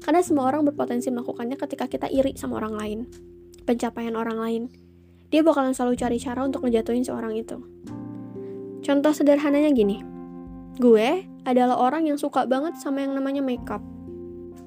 Karena 0.03 0.21
semua 0.21 0.49
orang 0.49 0.67
berpotensi 0.67 1.09
melakukannya 1.13 1.57
ketika 1.57 1.87
kita 1.89 2.07
iri 2.13 2.37
sama 2.37 2.61
orang 2.61 2.75
lain, 2.77 2.99
pencapaian 3.67 4.15
orang 4.15 4.39
lain. 4.39 4.63
Dia 5.29 5.43
bakalan 5.43 5.75
selalu 5.75 5.99
cari 5.99 6.19
cara 6.23 6.47
untuk 6.47 6.63
ngejatuhin 6.65 7.03
seorang 7.03 7.35
itu. 7.35 7.59
Contoh 8.87 9.11
sederhananya 9.11 9.75
gini. 9.75 10.07
Gue 10.79 11.27
adalah 11.43 11.81
orang 11.81 12.07
yang 12.07 12.19
suka 12.21 12.47
banget 12.47 12.79
sama 12.79 13.03
yang 13.03 13.19
namanya 13.19 13.43
makeup. 13.43 13.83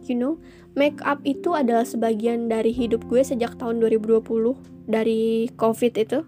You 0.09 0.17
know, 0.17 0.41
makeup 0.75 1.23
itu 1.23 1.55
adalah 1.55 1.87
sebagian 1.87 2.51
dari 2.51 2.75
hidup 2.75 3.07
gue 3.07 3.23
sejak 3.23 3.55
tahun 3.55 3.79
2020 3.79 4.25
dari 4.89 5.47
COVID 5.55 5.93
itu. 5.95 6.19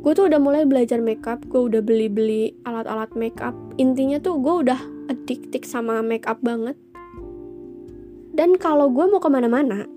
Gue 0.00 0.12
tuh 0.16 0.32
udah 0.32 0.40
mulai 0.40 0.64
belajar 0.64 1.04
makeup, 1.04 1.44
gue 1.44 1.60
udah 1.60 1.84
beli-beli 1.84 2.56
alat-alat 2.64 3.12
makeup. 3.12 3.52
Intinya 3.76 4.16
tuh 4.16 4.40
gue 4.40 4.64
udah 4.64 4.80
addicted 5.12 5.68
sama 5.68 6.00
makeup 6.00 6.40
banget 6.40 6.78
dan 8.30 8.54
kalau 8.62 8.86
gue 8.94 9.04
mau 9.10 9.18
ke 9.18 9.26
mana-mana, 9.26 9.90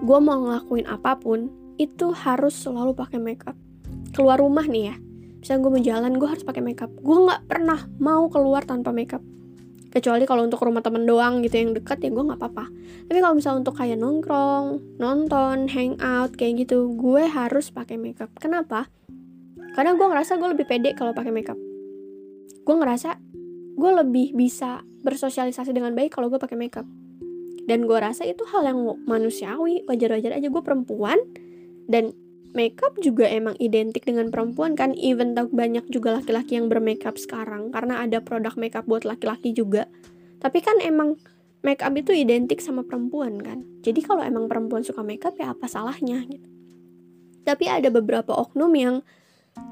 gue 0.00 0.18
mau 0.20 0.38
ngelakuin 0.40 0.88
apa 0.88 1.20
pun, 1.20 1.52
itu 1.76 2.12
harus 2.16 2.56
selalu 2.56 2.96
pakai 2.96 3.20
makeup. 3.20 3.56
Keluar 4.16 4.40
rumah 4.40 4.64
nih 4.64 4.92
ya, 4.92 4.96
misalnya 5.44 5.60
gue 5.60 5.70
mau 5.76 5.82
jalan, 5.84 6.12
gue 6.16 6.28
harus 6.28 6.44
pakai 6.48 6.64
makeup. 6.64 6.88
Gue 7.04 7.28
nggak 7.28 7.44
pernah 7.44 7.84
mau 8.00 8.32
keluar 8.32 8.64
tanpa 8.64 8.88
makeup. 8.88 9.20
Kecuali 9.92 10.24
kalau 10.28 10.44
untuk 10.44 10.60
rumah 10.60 10.84
temen 10.84 11.08
doang 11.08 11.40
gitu 11.40 11.56
yang 11.56 11.72
deket 11.72 12.04
ya 12.04 12.12
gue 12.12 12.24
nggak 12.24 12.40
apa-apa. 12.40 12.68
Tapi 13.08 13.18
kalau 13.20 13.34
misalnya 13.36 13.64
untuk 13.64 13.76
kayak 13.76 13.96
nongkrong, 14.00 14.66
nonton, 14.96 15.68
hangout 15.68 16.36
kayak 16.36 16.64
gitu, 16.64 16.92
gue 16.96 17.24
harus 17.28 17.68
pakai 17.68 18.00
makeup. 18.00 18.32
Kenapa? 18.40 18.88
Karena 19.76 19.92
gue 19.92 20.06
ngerasa 20.08 20.40
gue 20.40 20.48
lebih 20.56 20.64
pede 20.64 20.96
kalau 20.96 21.12
pakai 21.12 21.32
makeup. 21.32 21.60
Gue 22.64 22.76
ngerasa 22.80 23.20
gue 23.76 23.90
lebih 23.92 24.32
bisa 24.32 24.80
bersosialisasi 25.04 25.76
dengan 25.76 25.92
baik 25.92 26.16
kalau 26.16 26.32
gue 26.32 26.40
pakai 26.40 26.56
makeup 26.56 26.88
dan 27.66 27.84
gue 27.84 27.98
rasa 27.98 28.22
itu 28.22 28.46
hal 28.46 28.62
yang 28.62 28.78
manusiawi 29.04 29.82
wajar-wajar 29.90 30.38
aja. 30.38 30.48
Gue 30.48 30.62
perempuan 30.62 31.18
dan 31.90 32.14
makeup 32.54 32.96
juga 33.02 33.28
emang 33.28 33.58
identik 33.58 34.06
dengan 34.06 34.30
perempuan 34.30 34.78
kan. 34.78 34.94
Even 34.94 35.34
tak 35.34 35.50
banyak 35.50 35.84
juga 35.90 36.16
laki-laki 36.16 36.56
yang 36.56 36.70
bermakeup 36.70 37.18
sekarang 37.18 37.74
karena 37.74 38.00
ada 38.06 38.22
produk 38.22 38.54
makeup 38.54 38.86
buat 38.86 39.02
laki-laki 39.02 39.50
juga. 39.52 39.90
Tapi 40.38 40.62
kan 40.62 40.78
emang 40.80 41.18
makeup 41.66 41.92
itu 41.98 42.14
identik 42.14 42.62
sama 42.62 42.86
perempuan 42.86 43.42
kan. 43.42 43.66
Jadi 43.82 44.00
kalau 44.06 44.22
emang 44.22 44.46
perempuan 44.46 44.86
suka 44.86 45.02
makeup 45.02 45.34
ya 45.34 45.50
apa 45.50 45.66
salahnya 45.66 46.22
gitu. 46.30 46.48
Tapi 47.42 47.66
ada 47.66 47.90
beberapa 47.90 48.30
oknum 48.34 48.70
yang 48.78 48.96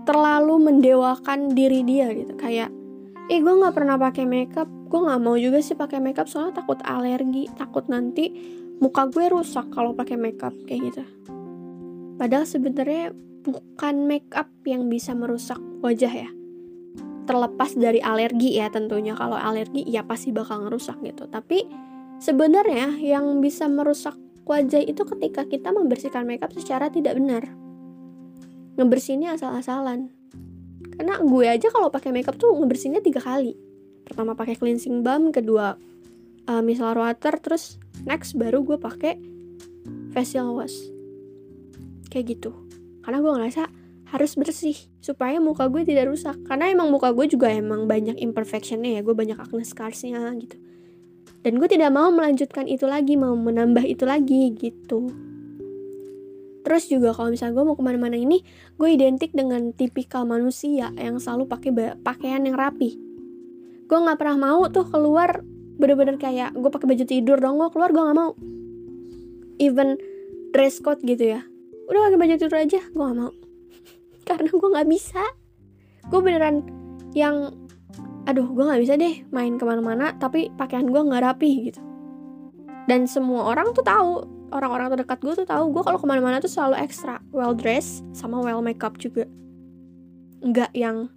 terlalu 0.03 0.59
mendewakan 0.71 1.55
diri 1.55 1.87
dia 1.87 2.11
gitu. 2.11 2.35
Kayak 2.35 2.75
ih 3.31 3.41
gue 3.41 3.55
nggak 3.55 3.75
pernah 3.75 3.97
pakai 3.97 4.27
makeup 4.27 4.69
gue 4.95 5.03
nggak 5.03 5.23
mau 5.27 5.35
juga 5.35 5.59
sih 5.59 5.75
pakai 5.75 5.99
makeup 5.99 6.31
soalnya 6.31 6.63
takut 6.63 6.79
alergi 6.87 7.51
takut 7.59 7.83
nanti 7.91 8.31
muka 8.79 9.11
gue 9.11 9.27
rusak 9.27 9.75
kalau 9.75 9.91
pakai 9.91 10.15
makeup 10.15 10.55
kayak 10.71 10.95
gitu. 10.95 11.03
Padahal 12.15 12.47
sebenarnya 12.47 13.11
bukan 13.43 14.07
makeup 14.07 14.47
yang 14.63 14.87
bisa 14.87 15.11
merusak 15.19 15.59
wajah 15.83 16.15
ya. 16.15 16.31
Terlepas 17.27 17.75
dari 17.75 17.99
alergi 17.99 18.55
ya 18.55 18.71
tentunya 18.71 19.19
kalau 19.19 19.35
alergi 19.35 19.83
ya 19.83 20.07
pasti 20.07 20.31
bakal 20.31 20.63
ngerusak 20.63 21.03
gitu. 21.03 21.27
Tapi 21.27 21.67
sebenarnya 22.23 22.95
yang 23.03 23.43
bisa 23.43 23.67
merusak 23.67 24.15
wajah 24.47 24.79
itu 24.79 25.03
ketika 25.03 25.43
kita 25.43 25.75
membersihkan 25.75 26.23
makeup 26.23 26.55
secara 26.55 26.87
tidak 26.87 27.19
benar. 27.19 27.51
Ngebersihinnya 28.79 29.35
asal-asalan. 29.35 30.15
Karena 30.95 31.19
gue 31.19 31.47
aja 31.51 31.67
kalau 31.75 31.91
pakai 31.91 32.15
makeup 32.15 32.39
tuh 32.39 32.55
ngebersihinnya 32.55 33.03
tiga 33.03 33.19
kali 33.19 33.74
pertama 34.05 34.37
pakai 34.37 34.57
cleansing 34.61 35.01
balm 35.01 35.33
kedua 35.33 35.77
uh, 36.49 36.63
micellar 36.63 36.97
water 36.97 37.41
terus 37.41 37.81
next 38.05 38.37
baru 38.37 38.61
gue 38.63 38.77
pakai 38.77 39.17
facial 40.13 40.55
wash. 40.55 40.77
Kayak 42.13 42.39
gitu. 42.39 42.51
Karena 43.03 43.19
gue 43.21 43.33
ngerasa 43.35 43.63
harus 44.15 44.39
bersih 44.39 44.79
supaya 45.03 45.43
muka 45.43 45.67
gue 45.67 45.83
tidak 45.83 46.13
rusak. 46.13 46.39
Karena 46.47 46.71
emang 46.71 46.93
muka 46.95 47.11
gue 47.11 47.27
juga 47.27 47.51
emang 47.51 47.91
banyak 47.91 48.21
imperfectionnya 48.23 48.97
ya 48.97 49.01
gue 49.03 49.15
banyak 49.17 49.37
acne 49.37 49.67
scarsnya 49.67 50.23
gitu. 50.39 50.57
Dan 51.45 51.61
gue 51.61 51.69
tidak 51.69 51.93
mau 51.93 52.09
melanjutkan 52.09 52.65
itu 52.65 52.89
lagi 52.89 53.21
mau 53.21 53.37
menambah 53.37 53.85
itu 53.85 54.09
lagi 54.09 54.55
gitu. 54.57 55.13
Terus 56.65 56.89
juga 56.89 57.13
kalau 57.13 57.29
misalnya 57.29 57.61
gue 57.61 57.65
mau 57.69 57.77
ke 57.77 57.85
mana-mana 57.85 58.17
ini, 58.17 58.41
gue 58.81 58.89
identik 58.89 59.37
dengan 59.37 59.77
tipikal 59.77 60.25
manusia 60.25 60.89
yang 60.97 61.21
selalu 61.21 61.45
pakai 61.45 61.71
pakaian 62.01 62.41
yang 62.41 62.57
rapi. 62.57 63.04
Gue 63.85 63.99
nggak 64.01 64.19
pernah 64.21 64.37
mau 64.51 64.67
tuh 64.73 64.87
keluar 64.89 65.45
bener-bener 65.75 66.17
kayak 66.17 66.55
gue 66.55 66.71
pakai 66.71 66.87
baju 66.87 67.05
tidur 67.05 67.39
dong 67.43 67.59
gue 67.59 67.69
keluar 67.75 67.91
gue 67.91 68.03
nggak 68.03 68.19
mau. 68.19 68.33
Even 69.63 69.99
dress 70.55 70.79
code 70.83 71.03
gitu 71.03 71.39
ya, 71.39 71.41
udah 71.91 72.11
pakai 72.11 72.19
baju 72.19 72.35
tidur 72.39 72.57
aja 72.59 72.81
gue 72.81 73.05
nggak 73.05 73.19
mau. 73.19 73.33
Karena 74.29 74.51
gue 74.51 74.69
nggak 74.75 74.89
bisa. 74.89 75.23
Gue 76.09 76.21
beneran 76.21 76.65
yang, 77.17 77.55
aduh 78.29 78.47
gue 78.47 78.65
nggak 78.65 78.83
bisa 78.83 78.95
deh 79.01 79.25
main 79.33 79.57
ke 79.57 79.65
mana-mana 79.65 80.13
tapi 80.17 80.53
pakaian 80.55 80.87
gue 80.89 81.01
nggak 81.01 81.23
rapi 81.23 81.73
gitu. 81.73 81.81
Dan 82.85 83.09
semua 83.09 83.49
orang 83.49 83.73
tuh 83.73 83.81
tahu 83.81 84.35
orang-orang 84.55 84.95
terdekat 84.95 85.19
gue 85.19 85.35
tuh 85.43 85.47
tahu 85.49 85.75
gue 85.75 85.83
kalau 85.83 85.99
ke 85.99 86.07
mana-mana 86.07 86.39
tuh 86.39 86.49
selalu 86.49 86.79
ekstra 86.79 87.19
well 87.35 87.53
dressed 87.53 88.07
sama 88.15 88.39
well 88.39 88.63
makeup 88.63 88.95
juga 89.03 89.27
nggak 90.47 90.71
yang 90.79 91.11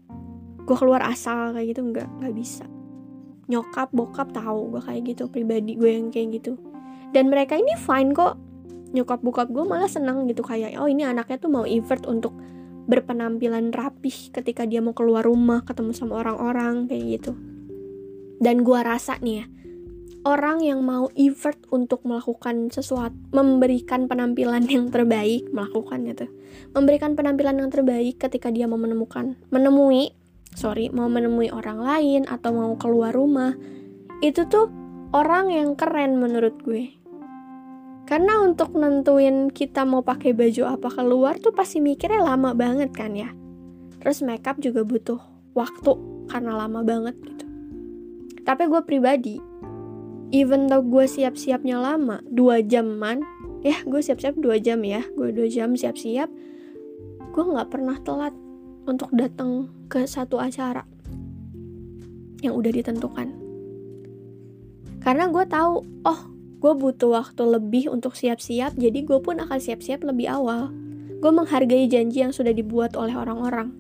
gue 0.68 0.76
keluar 0.76 1.00
asal 1.08 1.56
kayak 1.56 1.72
gitu 1.72 1.82
nggak 1.88 2.08
nggak 2.20 2.34
bisa. 2.36 2.68
Nyokap 3.48 3.96
bokap 3.96 4.36
tahu 4.36 4.76
gue 4.76 4.82
kayak 4.84 5.02
gitu 5.16 5.32
pribadi 5.32 5.80
gue 5.80 5.88
yang 5.88 6.12
kayak 6.12 6.44
gitu. 6.44 6.60
Dan 7.16 7.32
mereka 7.32 7.56
ini 7.56 7.72
fine 7.80 8.12
kok. 8.12 8.36
Nyokap 8.92 9.24
bokap 9.24 9.48
gue 9.48 9.64
malah 9.64 9.88
senang 9.88 10.28
gitu 10.28 10.44
kayak 10.44 10.76
oh 10.76 10.92
ini 10.92 11.08
anaknya 11.08 11.40
tuh 11.40 11.52
mau 11.52 11.64
effort 11.64 12.04
untuk 12.04 12.36
berpenampilan 12.88 13.72
rapih 13.72 14.32
ketika 14.36 14.64
dia 14.68 14.84
mau 14.84 14.96
keluar 14.96 15.24
rumah 15.24 15.64
ketemu 15.64 15.96
sama 15.96 16.20
orang-orang 16.20 16.92
kayak 16.92 17.04
gitu. 17.20 17.32
Dan 18.44 18.68
gue 18.68 18.80
rasa 18.84 19.16
nih 19.24 19.36
ya 19.44 19.46
orang 20.28 20.60
yang 20.60 20.84
mau 20.84 21.08
effort 21.16 21.56
untuk 21.72 22.04
melakukan 22.04 22.68
sesuatu, 22.68 23.16
memberikan 23.32 24.12
penampilan 24.12 24.68
yang 24.68 24.92
terbaik, 24.92 25.48
melakukan 25.56 26.04
itu, 26.04 26.28
memberikan 26.76 27.16
penampilan 27.16 27.64
yang 27.64 27.72
terbaik 27.72 28.20
ketika 28.20 28.52
dia 28.52 28.68
mau 28.68 28.76
menemukan, 28.76 29.40
menemui, 29.56 30.12
sorry, 30.58 30.90
mau 30.90 31.06
menemui 31.06 31.54
orang 31.54 31.78
lain 31.78 32.22
atau 32.26 32.50
mau 32.50 32.74
keluar 32.82 33.14
rumah, 33.14 33.54
itu 34.26 34.50
tuh 34.50 34.74
orang 35.14 35.54
yang 35.54 35.78
keren 35.78 36.18
menurut 36.18 36.58
gue. 36.66 36.98
Karena 38.10 38.42
untuk 38.42 38.74
nentuin 38.74 39.54
kita 39.54 39.86
mau 39.86 40.02
pakai 40.02 40.34
baju 40.34 40.74
apa 40.74 40.90
keluar 40.90 41.38
tuh 41.38 41.54
pasti 41.54 41.78
mikirnya 41.78 42.26
lama 42.26 42.58
banget 42.58 42.90
kan 42.90 43.14
ya. 43.14 43.30
Terus 44.02 44.26
makeup 44.26 44.58
juga 44.58 44.82
butuh 44.82 45.22
waktu 45.54 45.94
karena 46.26 46.58
lama 46.58 46.82
banget 46.82 47.14
gitu. 47.22 47.46
Tapi 48.42 48.64
gue 48.66 48.82
pribadi 48.82 49.38
even 50.32 50.72
though 50.72 50.84
gue 50.84 51.04
siap-siapnya 51.04 51.80
lama 51.80 52.24
dua 52.32 52.64
jaman 52.64 53.24
ya 53.64 53.80
gue 53.84 54.02
siap-siap 54.04 54.36
dua 54.40 54.60
jam 54.60 54.84
ya 54.84 55.04
gue 55.16 55.30
dua 55.32 55.48
jam 55.48 55.76
siap-siap 55.76 56.28
gue 57.32 57.44
nggak 57.44 57.70
pernah 57.72 57.96
telat 58.04 58.36
untuk 58.88 59.12
datang 59.12 59.68
ke 59.92 60.08
satu 60.08 60.40
acara 60.40 60.88
yang 62.42 62.56
udah 62.56 62.72
ditentukan. 62.72 63.36
Karena 65.04 65.28
gue 65.28 65.46
tahu 65.46 65.74
oh 66.08 66.20
gue 66.58 66.74
butuh 66.74 67.14
waktu 67.14 67.44
lebih 67.46 67.94
untuk 67.94 68.18
siap-siap 68.18 68.74
jadi 68.80 69.00
gue 69.06 69.20
pun 69.22 69.38
akan 69.44 69.60
siap-siap 69.60 70.02
lebih 70.08 70.32
awal. 70.32 70.72
Gue 71.20 71.32
menghargai 71.34 71.86
janji 71.92 72.24
yang 72.24 72.32
sudah 72.32 72.56
dibuat 72.56 72.96
oleh 72.96 73.14
orang-orang. 73.14 73.76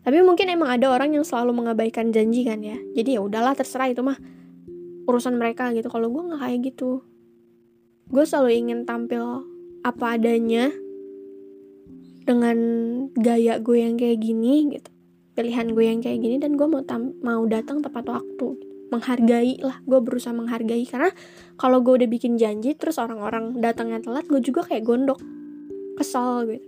Tapi 0.00 0.18
mungkin 0.20 0.52
emang 0.52 0.74
ada 0.74 0.90
orang 0.92 1.16
yang 1.16 1.24
selalu 1.24 1.54
mengabaikan 1.54 2.12
janji 2.12 2.44
kan 2.44 2.60
ya? 2.60 2.76
Jadi 2.94 3.16
ya 3.16 3.20
udahlah 3.24 3.56
terserah 3.56 3.88
itu 3.88 4.04
mah 4.04 4.18
urusan 5.08 5.34
mereka 5.40 5.72
gitu. 5.72 5.88
Kalau 5.88 6.12
gue 6.12 6.22
nggak 6.28 6.40
kayak 6.44 6.60
gitu 6.70 7.02
gue 8.10 8.24
selalu 8.26 8.50
ingin 8.58 8.82
tampil 8.82 9.46
apa 9.86 10.18
adanya 10.18 10.74
dengan 12.30 12.58
gaya 13.18 13.58
gue 13.58 13.82
yang 13.82 13.98
kayak 13.98 14.22
gini 14.22 14.78
gitu. 14.78 14.86
Pilihan 15.34 15.74
gue 15.74 15.82
yang 15.82 15.98
kayak 15.98 16.22
gini 16.22 16.38
dan 16.38 16.54
gue 16.54 16.62
mau 16.70 16.86
tam 16.86 17.18
mau 17.26 17.42
datang 17.50 17.82
tepat 17.82 18.06
waktu. 18.06 18.54
Menghargai 18.94 19.58
lah 19.58 19.82
gue 19.82 19.98
berusaha 19.98 20.30
menghargai. 20.30 20.86
Karena 20.86 21.10
kalau 21.58 21.82
gue 21.82 21.98
udah 21.98 22.06
bikin 22.06 22.38
janji 22.38 22.78
terus 22.78 23.02
orang-orang 23.02 23.58
datangnya 23.58 23.98
telat 23.98 24.30
gue 24.30 24.38
juga 24.38 24.62
kayak 24.62 24.86
gondok. 24.86 25.18
Kesal 25.98 26.46
gitu. 26.54 26.66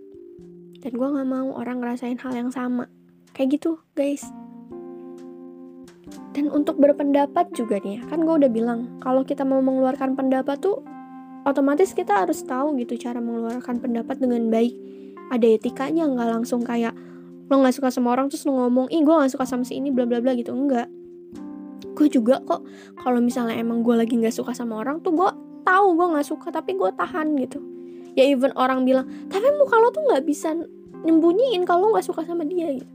Dan 0.82 0.98
gue 0.98 1.08
nggak 1.14 1.28
mau 1.30 1.54
orang 1.54 1.78
ngerasain 1.78 2.18
hal 2.18 2.34
yang 2.34 2.50
sama. 2.50 2.90
Kayak 3.30 3.62
gitu 3.62 3.78
guys. 3.94 4.26
Dan 6.34 6.50
untuk 6.50 6.82
berpendapat 6.82 7.54
juga 7.54 7.78
nih 7.78 8.02
kan 8.10 8.26
gue 8.26 8.34
udah 8.34 8.50
bilang 8.50 8.98
kalau 8.98 9.22
kita 9.22 9.46
mau 9.46 9.62
mengeluarkan 9.62 10.18
pendapat 10.18 10.58
tuh 10.58 10.82
otomatis 11.46 11.94
kita 11.94 12.26
harus 12.26 12.42
tahu 12.42 12.74
gitu 12.82 12.98
cara 12.98 13.22
mengeluarkan 13.22 13.78
pendapat 13.78 14.18
dengan 14.18 14.50
baik 14.50 14.74
ada 15.32 15.46
etikanya 15.48 16.04
nggak 16.04 16.28
langsung 16.28 16.60
kayak 16.60 16.92
lo 17.48 17.60
nggak 17.64 17.72
suka 17.72 17.88
sama 17.88 18.12
orang 18.12 18.28
terus 18.28 18.44
lo 18.44 18.52
ngomong 18.60 18.92
ih 18.92 19.00
gue 19.00 19.14
nggak 19.16 19.32
suka 19.32 19.48
sama 19.48 19.64
si 19.64 19.80
ini 19.80 19.88
bla 19.88 20.04
bla 20.04 20.20
bla 20.20 20.36
gitu. 20.36 20.52
Enggak 20.52 20.92
gue 21.92 22.08
juga 22.08 22.40
kok 22.42 22.64
kalau 23.04 23.20
misalnya 23.20 23.58
emang 23.58 23.84
gue 23.84 23.94
lagi 23.94 24.16
nggak 24.16 24.32
suka 24.32 24.56
sama 24.56 24.80
orang 24.80 25.04
tuh 25.04 25.12
gue 25.12 25.28
tahu 25.62 25.86
gue 25.94 26.06
nggak 26.16 26.26
suka 26.26 26.48
tapi 26.50 26.74
gue 26.76 26.90
tahan 26.96 27.36
gitu. 27.40 27.60
Ya 28.12 28.28
even 28.28 28.52
orang 28.56 28.84
bilang 28.84 29.08
tapi 29.28 29.48
muka 29.56 29.76
lo 29.80 29.88
tuh 29.92 30.04
nggak 30.08 30.24
bisa 30.24 30.56
nyembunyiin 31.02 31.64
kalau 31.68 31.92
nggak 31.92 32.04
suka 32.06 32.24
sama 32.24 32.44
dia 32.48 32.72
gitu. 32.72 32.88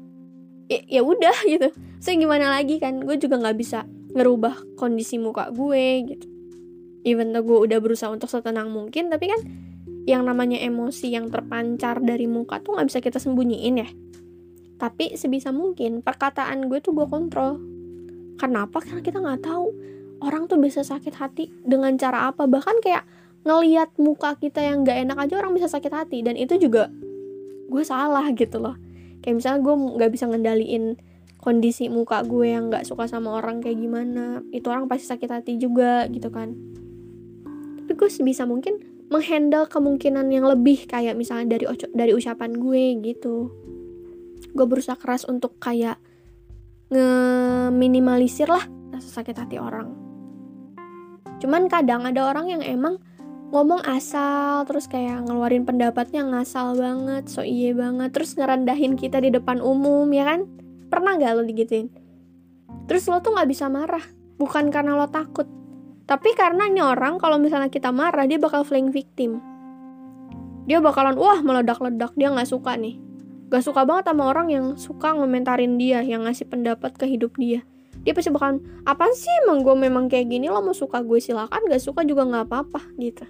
Ya, 0.67 0.99
ya 0.99 1.01
udah 1.05 1.37
gitu. 1.47 1.69
Saya 1.97 2.15
so, 2.15 2.21
gimana 2.21 2.51
lagi 2.51 2.77
kan 2.77 3.01
gue 3.01 3.15
juga 3.17 3.39
nggak 3.39 3.57
bisa 3.57 3.87
ngerubah 4.13 4.77
kondisi 4.77 5.21
muka 5.21 5.49
gue 5.53 5.85
gitu. 6.15 6.27
Even 7.07 7.31
though 7.31 7.45
gue 7.45 7.71
udah 7.71 7.79
berusaha 7.79 8.11
untuk 8.11 8.27
setenang 8.27 8.73
mungkin 8.73 9.07
tapi 9.07 9.31
kan 9.31 9.39
yang 10.07 10.23
namanya 10.23 10.55
emosi 10.63 11.11
yang 11.11 11.27
terpancar 11.27 11.99
dari 11.99 12.31
muka 12.31 12.63
tuh 12.63 12.79
nggak 12.79 12.87
bisa 12.87 12.99
kita 13.03 13.19
sembunyiin 13.19 13.75
ya. 13.75 13.89
Tapi 14.79 15.19
sebisa 15.19 15.51
mungkin 15.51 15.99
perkataan 15.99 16.71
gue 16.71 16.79
tuh 16.79 16.95
gue 16.95 17.03
kontrol. 17.11 17.59
Kenapa? 18.39 18.79
Karena 18.79 19.03
kita 19.03 19.19
nggak 19.19 19.43
tahu. 19.43 19.67
Orang 20.23 20.47
tuh 20.47 20.57
bisa 20.63 20.81
sakit 20.81 21.11
hati 21.11 21.51
dengan 21.67 21.99
cara 21.99 22.31
apa. 22.31 22.47
Bahkan 22.47 22.79
kayak 22.79 23.03
ngeliat 23.43 23.91
muka 23.99 24.39
kita 24.39 24.63
yang 24.63 24.87
nggak 24.87 24.95
enak 25.11 25.17
aja 25.27 25.43
orang 25.43 25.51
bisa 25.51 25.67
sakit 25.67 25.91
hati. 25.91 26.23
Dan 26.23 26.39
itu 26.39 26.55
juga 26.55 26.87
gue 27.67 27.83
salah 27.83 28.31
gitu 28.31 28.63
loh. 28.63 28.79
Kayak 29.19 29.43
misalnya 29.43 29.59
gue 29.59 29.75
nggak 29.75 30.11
bisa 30.15 30.25
ngendaliin 30.31 30.95
kondisi 31.43 31.91
muka 31.91 32.23
gue 32.23 32.47
yang 32.47 32.71
nggak 32.71 32.87
suka 32.87 33.11
sama 33.11 33.35
orang 33.35 33.59
kayak 33.59 33.75
gimana. 33.75 34.39
Itu 34.55 34.71
orang 34.71 34.87
pasti 34.87 35.09
sakit 35.09 35.29
hati 35.35 35.59
juga 35.59 36.07
gitu 36.07 36.31
kan. 36.31 36.55
Tapi 37.83 37.91
gue 37.91 38.09
sebisa 38.13 38.47
mungkin 38.47 38.96
menghandle 39.07 39.71
kemungkinan 39.71 40.27
yang 40.27 40.43
lebih 40.47 40.83
kayak 40.83 41.15
misalnya 41.15 41.55
dari 41.55 41.65
dari 41.95 42.11
ucapan 42.11 42.51
gue 42.59 42.83
gitu. 43.03 43.51
Gue 44.51 44.65
berusaha 44.67 44.99
keras 44.99 45.23
untuk 45.27 45.55
kayak 45.59 45.99
ngeminimalisir 46.91 48.47
lah 48.47 48.63
rasa 48.91 49.21
sakit 49.23 49.35
hati 49.35 49.57
orang. 49.59 49.91
Cuman 51.37 51.69
kadang 51.71 52.07
ada 52.07 52.27
orang 52.27 52.51
yang 52.51 52.63
emang 52.63 52.99
ngomong 53.55 53.79
asal 53.87 54.67
terus 54.67 54.91
kayak 54.91 55.23
ngeluarin 55.23 55.63
pendapatnya 55.63 56.27
ngasal 56.27 56.75
banget 56.75 57.31
so 57.31 57.47
iye 57.47 57.71
banget 57.71 58.11
terus 58.11 58.35
ngerendahin 58.35 58.99
kita 58.99 59.23
di 59.23 59.31
depan 59.31 59.63
umum 59.63 60.07
ya 60.11 60.27
kan? 60.27 60.43
Pernah 60.87 61.19
gak 61.19 61.35
lo 61.35 61.43
digituin? 61.47 61.91
Terus 62.87 63.07
lo 63.07 63.19
tuh 63.19 63.35
nggak 63.35 63.47
bisa 63.51 63.67
marah 63.67 64.03
bukan 64.39 64.71
karena 64.71 64.95
lo 64.95 65.07
takut 65.11 65.47
tapi 66.07 66.31
karena 66.39 66.71
ini 66.71 66.79
orang 66.79 67.19
kalau 67.19 67.35
misalnya 67.35 67.67
kita 67.67 67.91
marah 67.91 68.23
dia 68.23 68.39
bakal 68.39 68.63
flank 68.63 68.95
victim. 68.95 69.43
Dia 70.63 70.79
bakalan 70.79 71.19
wah 71.19 71.43
meledak-ledak 71.43 72.15
dia 72.15 72.31
nggak 72.31 72.47
suka 72.47 72.79
nih. 72.79 72.95
Gak 73.47 73.63
suka 73.63 73.87
banget 73.87 74.11
sama 74.11 74.27
orang 74.27 74.51
yang 74.51 74.65
suka 74.75 75.15
ngomentarin 75.15 75.79
dia 75.79 76.03
yang 76.03 76.27
ngasih 76.27 76.51
pendapat 76.51 76.95
ke 76.99 77.07
hidup 77.07 77.35
dia. 77.39 77.63
Dia 78.03 78.11
pasti 78.11 78.27
bakalan 78.27 78.59
apa 78.83 79.07
sih 79.15 79.31
emang 79.47 79.63
gue 79.63 79.75
memang 79.75 80.11
kayak 80.11 80.27
gini? 80.27 80.51
Lo 80.51 80.59
mau 80.59 80.75
suka 80.75 80.99
gue 80.99 81.19
silakan. 81.19 81.71
Gak 81.71 81.79
suka 81.79 82.03
juga 82.03 82.27
nggak 82.27 82.43
apa-apa 82.43 82.83
gitu. 82.99 83.23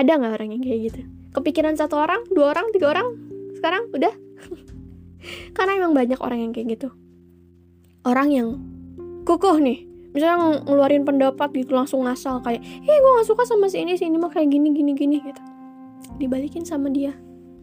Ada 0.00 0.16
nggak 0.16 0.32
orang 0.40 0.48
yang 0.56 0.62
kayak 0.64 0.80
gitu? 0.92 1.00
Kepikiran 1.36 1.76
satu 1.76 2.00
orang 2.00 2.24
dua 2.32 2.56
orang 2.56 2.72
tiga 2.72 2.88
orang? 2.88 3.08
Sekarang 3.52 3.92
udah? 3.92 4.14
Karena 5.56 5.72
emang 5.76 5.92
banyak 5.92 6.20
orang 6.20 6.48
yang 6.48 6.52
kayak 6.56 6.80
gitu. 6.80 6.88
Orang 8.08 8.32
yang 8.32 8.56
kukuh 9.28 9.60
nih 9.60 9.89
misalnya 10.10 10.66
ngeluarin 10.66 11.06
pendapat 11.06 11.54
gitu 11.54 11.74
langsung 11.74 12.02
ngasal 12.02 12.42
kayak 12.42 12.62
eh 12.62 12.96
gue 12.98 13.10
gak 13.22 13.28
suka 13.30 13.46
sama 13.46 13.70
si 13.70 13.82
ini 13.82 13.94
si 13.94 14.10
ini 14.10 14.18
mah 14.18 14.30
kayak 14.30 14.50
gini 14.50 14.74
gini 14.74 14.92
gini 14.94 15.16
gitu. 15.22 15.42
Dibalikin 16.18 16.66
sama 16.66 16.90
dia 16.90 17.14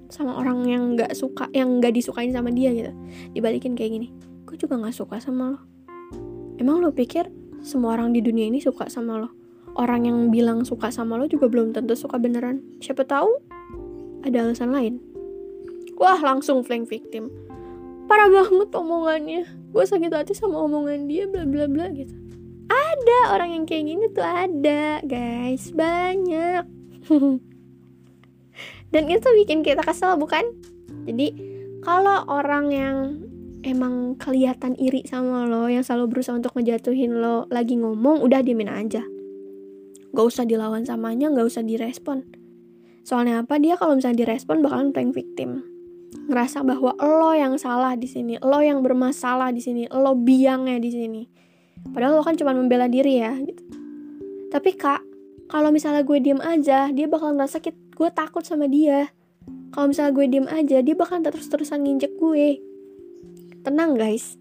sama 0.07 0.39
orang 0.39 0.63
yang 0.63 0.95
nggak 0.95 1.12
suka 1.12 1.51
yang 1.51 1.83
nggak 1.83 1.91
disukain 1.91 2.31
sama 2.31 2.47
dia 2.47 2.71
gitu. 2.71 2.91
Dibalikin 3.36 3.75
kayak 3.75 3.99
gini 3.99 4.07
gue 4.47 4.55
juga 4.55 4.79
nggak 4.79 4.95
suka 4.95 5.19
sama 5.19 5.55
lo. 5.55 5.60
Emang 6.57 6.79
lo 6.79 6.95
pikir 6.95 7.27
semua 7.60 7.99
orang 7.99 8.15
di 8.15 8.23
dunia 8.23 8.47
ini 8.47 8.63
suka 8.63 8.88
sama 8.88 9.19
lo? 9.19 9.29
Orang 9.77 10.07
yang 10.07 10.31
bilang 10.31 10.63
suka 10.63 10.89
sama 10.89 11.19
lo 11.19 11.27
juga 11.27 11.51
belum 11.51 11.75
tentu 11.75 11.93
suka 11.93 12.15
beneran. 12.15 12.63
Siapa 12.79 13.03
tahu 13.03 13.29
ada 14.23 14.47
alasan 14.47 14.71
lain. 14.71 15.03
Wah 15.99 16.17
langsung 16.23 16.63
flank 16.63 16.88
victim. 16.88 17.27
Parah 18.07 18.31
banget 18.31 18.71
omongannya. 18.71 19.43
Gue 19.75 19.83
sakit 19.83 20.15
hati 20.15 20.31
sama 20.31 20.63
omongan 20.63 21.12
dia 21.12 21.27
bla 21.27 21.43
bla 21.43 21.67
bla 21.67 21.91
gitu 21.91 22.26
ada 22.97 23.38
orang 23.38 23.49
yang 23.53 23.63
kayak 23.69 23.86
gini 23.86 24.05
tuh 24.10 24.25
ada 24.25 24.99
guys 25.05 25.69
banyak. 25.69 26.65
Dan 28.93 29.03
itu 29.12 29.27
bikin 29.43 29.62
kita 29.62 29.86
kesel 29.86 30.17
bukan? 30.17 30.43
Jadi 31.05 31.31
kalau 31.86 32.25
orang 32.25 32.65
yang 32.73 32.97
emang 33.62 34.17
kelihatan 34.17 34.73
iri 34.81 35.05
sama 35.05 35.45
lo 35.45 35.69
yang 35.69 35.86
selalu 35.86 36.17
berusaha 36.17 36.41
untuk 36.41 36.57
ngejatuhin 36.57 37.21
lo 37.21 37.45
lagi 37.53 37.77
ngomong 37.77 38.25
udah 38.25 38.41
diemin 38.41 38.71
aja. 38.71 39.05
Gak 40.12 40.25
usah 40.25 40.49
dilawan 40.49 40.81
samanya 40.81 41.29
gak 41.29 41.47
usah 41.47 41.62
direspon. 41.62 42.25
Soalnya 43.05 43.45
apa? 43.45 43.62
Dia 43.62 43.77
kalau 43.79 43.95
misalnya 43.95 44.25
direspon 44.25 44.65
bakalan 44.65 44.91
playing 44.91 45.13
victim. 45.13 45.63
Ngerasa 46.27 46.65
bahwa 46.65 46.97
lo 46.97 47.31
yang 47.38 47.55
salah 47.55 47.95
di 47.95 48.07
sini 48.10 48.36
lo 48.41 48.60
yang 48.60 48.83
bermasalah 48.83 49.51
di 49.53 49.62
sini 49.63 49.88
lo 49.91 50.15
biangnya 50.15 50.79
di 50.79 50.91
sini 50.91 51.21
padahal 51.91 52.19
lo 52.19 52.23
kan 52.25 52.37
cuma 52.37 52.53
membela 52.53 52.85
diri 52.89 53.21
ya 53.21 53.33
gitu. 53.37 53.63
Tapi 54.53 54.73
kak 54.77 55.01
kalau 55.47 55.71
misalnya 55.71 56.03
gue 56.03 56.17
diem 56.19 56.41
aja 56.43 56.91
dia 56.91 57.07
bakal 57.07 57.35
ngerasa 57.35 57.63
gue 57.63 58.09
takut 58.13 58.43
sama 58.43 58.67
dia. 58.69 59.11
Kalau 59.71 59.91
misalnya 59.91 60.13
gue 60.15 60.25
diem 60.27 60.47
aja 60.47 60.79
dia 60.83 60.95
bakal 60.95 61.23
terus-terusan 61.23 61.83
nginjek 61.83 62.15
gue. 62.19 62.59
Tenang 63.63 63.95
guys. 63.99 64.39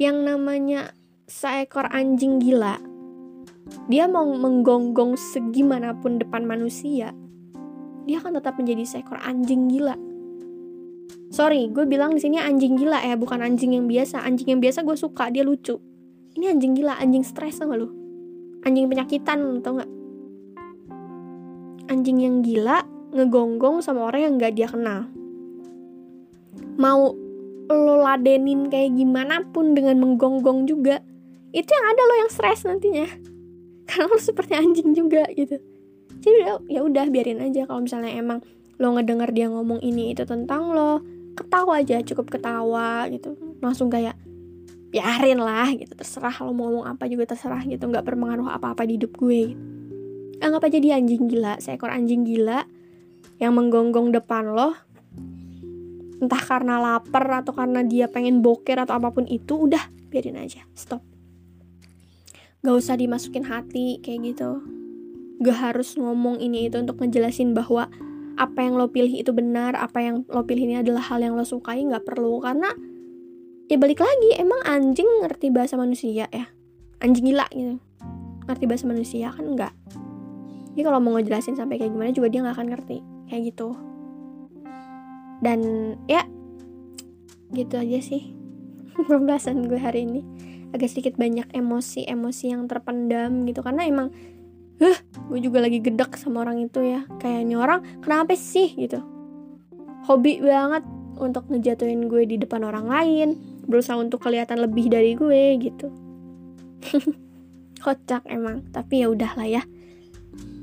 Yang 0.00 0.16
namanya 0.26 0.80
seekor 1.32 1.88
anjing 1.88 2.42
gila 2.42 2.76
dia 3.86 4.10
mau 4.10 4.26
menggonggong 4.26 5.14
segimanapun 5.16 6.18
depan 6.18 6.44
manusia 6.44 7.14
dia 8.02 8.18
akan 8.18 8.42
tetap 8.42 8.58
menjadi 8.58 8.82
seekor 8.82 9.22
anjing 9.22 9.70
gila. 9.70 9.94
Sorry 11.30 11.70
gue 11.70 11.86
bilang 11.86 12.18
di 12.18 12.20
sini 12.20 12.42
anjing 12.42 12.74
gila 12.74 12.98
ya 12.98 13.14
bukan 13.14 13.38
anjing 13.40 13.78
yang 13.78 13.86
biasa. 13.86 14.26
Anjing 14.26 14.58
yang 14.58 14.60
biasa 14.60 14.82
gue 14.82 14.98
suka 14.98 15.30
dia 15.30 15.46
lucu 15.46 15.78
ini 16.42 16.50
anjing 16.50 16.74
gila 16.74 16.98
anjing 16.98 17.22
stres 17.22 17.62
sama 17.62 17.78
lu? 17.78 17.86
Anjing 18.66 18.90
penyakitan 18.90 19.62
tau 19.62 19.78
nggak 19.78 19.90
anjing 21.86 22.18
yang 22.18 22.42
gila 22.42 22.82
ngegonggong 23.14 23.78
sama 23.78 24.10
orang 24.10 24.26
yang 24.26 24.34
nggak 24.42 24.58
dia 24.58 24.66
kenal. 24.66 25.06
Mau 26.82 27.14
lo 27.70 27.94
ladenin 28.02 28.66
kayak 28.66 28.90
gimana 28.98 29.46
pun 29.54 29.78
dengan 29.78 30.02
menggonggong 30.02 30.66
juga 30.66 30.98
itu 31.54 31.70
yang 31.70 31.86
ada 31.94 32.02
lo 32.10 32.14
yang 32.26 32.30
stres 32.34 32.66
nantinya. 32.66 33.06
Karena 33.86 34.10
lo 34.10 34.18
seperti 34.18 34.58
anjing 34.58 34.98
juga 34.98 35.22
gitu. 35.38 35.62
Jadi 36.26 36.42
ya 36.66 36.82
udah 36.82 37.06
biarin 37.06 37.38
aja 37.38 37.70
kalau 37.70 37.86
misalnya 37.86 38.18
emang 38.18 38.42
lo 38.82 38.98
ngedenger 38.98 39.30
dia 39.30 39.46
ngomong 39.46 39.78
ini 39.78 40.10
itu 40.10 40.26
tentang 40.26 40.74
lo 40.74 41.06
ketawa 41.38 41.78
aja 41.78 42.02
cukup 42.02 42.34
ketawa 42.34 43.06
gitu. 43.14 43.38
Langsung 43.62 43.94
kayak 43.94 44.18
biarin 44.92 45.40
lah 45.40 45.72
gitu. 45.72 45.96
Terserah 45.96 46.36
lo 46.44 46.52
mau 46.52 46.68
ngomong 46.68 46.84
apa 46.84 47.08
juga 47.08 47.32
terserah 47.32 47.64
gitu. 47.64 47.88
Nggak 47.88 48.04
berpengaruh 48.04 48.52
apa-apa 48.52 48.84
di 48.84 49.00
hidup 49.00 49.16
gue. 49.16 49.56
Gitu. 49.56 49.70
anggap 50.42 50.66
aja 50.66 50.78
dia 50.82 50.98
anjing 50.98 51.30
gila 51.30 51.54
seekor 51.62 51.86
anjing 51.86 52.26
gila 52.26 52.66
yang 53.38 53.54
menggonggong 53.56 54.12
depan 54.12 54.52
lo. 54.52 54.74
Entah 56.22 56.42
karena 56.42 56.78
lapar 56.78 57.42
atau 57.42 57.54
karena 57.54 57.82
dia 57.86 58.10
pengen 58.10 58.42
boker 58.42 58.78
atau 58.78 58.94
apa 58.98 59.14
pun 59.14 59.26
itu 59.26 59.66
udah 59.66 59.82
biarin 60.10 60.38
aja. 60.38 60.66
Stop. 60.74 61.02
Gak 62.62 62.74
usah 62.78 62.94
dimasukin 62.94 63.46
hati 63.46 63.98
kayak 64.02 64.34
gitu. 64.34 64.62
Gak 65.42 65.58
harus 65.58 65.98
ngomong 65.98 66.38
ini 66.38 66.70
itu 66.70 66.78
untuk 66.78 67.02
ngejelasin 67.02 67.54
bahwa 67.54 67.90
apa 68.38 68.58
yang 68.62 68.78
lo 68.78 68.90
pilih 68.90 69.12
itu 69.12 69.34
benar 69.34 69.74
apa 69.74 69.98
yang 70.02 70.22
lo 70.30 70.46
pilih 70.46 70.70
ini 70.70 70.76
adalah 70.78 71.02
hal 71.06 71.22
yang 71.22 71.34
lo 71.34 71.42
sukai 71.42 71.82
nggak 71.82 72.06
perlu. 72.06 72.38
Karena 72.38 72.70
ya 73.68 73.76
balik 73.78 74.02
lagi. 74.02 74.38
Emang 74.38 74.62
anjing 74.66 75.06
ngerti 75.22 75.52
bahasa 75.52 75.78
manusia 75.78 76.26
ya? 76.30 76.46
Anjing 77.02 77.34
gila 77.34 77.46
gitu. 77.52 77.78
Ngerti 78.46 78.64
bahasa 78.66 78.84
manusia 78.88 79.30
kan 79.30 79.44
enggak? 79.46 79.74
Jadi 80.72 80.82
kalau 80.88 80.98
mau 81.04 81.12
ngejelasin 81.18 81.58
sampai 81.58 81.76
kayak 81.76 81.92
gimana 81.92 82.10
juga 82.16 82.32
dia 82.32 82.40
nggak 82.42 82.56
akan 82.56 82.68
ngerti. 82.72 82.96
Kayak 83.28 83.42
gitu. 83.52 83.68
Dan 85.42 85.60
ya 86.08 86.22
gitu 87.52 87.76
aja 87.76 87.98
sih 88.00 88.32
pembahasan 89.10 89.68
gue 89.68 89.78
hari 89.78 90.08
ini. 90.08 90.22
Agak 90.72 90.88
sedikit 90.88 91.20
banyak 91.20 91.52
emosi-emosi 91.52 92.44
yang 92.48 92.64
terpendam 92.64 93.44
gitu. 93.44 93.60
Karena 93.60 93.84
emang 93.84 94.08
huh 94.80 94.98
gue 95.28 95.38
juga 95.38 95.60
lagi 95.60 95.78
gedek 95.84 96.16
sama 96.16 96.42
orang 96.42 96.64
itu 96.64 96.80
ya. 96.80 97.04
Kayaknya 97.20 97.56
orang 97.60 97.80
kenapa 98.00 98.32
sih? 98.34 98.72
gitu. 98.72 99.04
Hobi 100.08 100.42
banget 100.42 100.82
untuk 101.20 101.46
ngejatuhin 101.52 102.08
gue 102.10 102.26
di 102.26 102.36
depan 102.40 102.64
orang 102.66 102.88
lain 102.88 103.51
berusaha 103.66 103.98
untuk 103.98 104.22
kelihatan 104.22 104.58
lebih 104.62 104.90
dari 104.90 105.14
gue 105.14 105.42
gitu. 105.62 105.88
Kocak 107.84 108.26
emang 108.30 108.66
tapi 108.70 109.02
ya 109.02 109.10
udahlah 109.10 109.46
ya. 109.46 109.62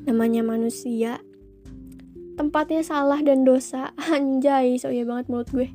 Namanya 0.08 0.42
manusia 0.44 1.20
tempatnya 2.40 2.84
salah 2.84 3.20
dan 3.20 3.44
dosa. 3.44 3.92
Anjay 4.16 4.80
so 4.80 4.92
iya 4.92 5.04
banget 5.04 5.28
mulut 5.28 5.50
gue. 5.52 5.68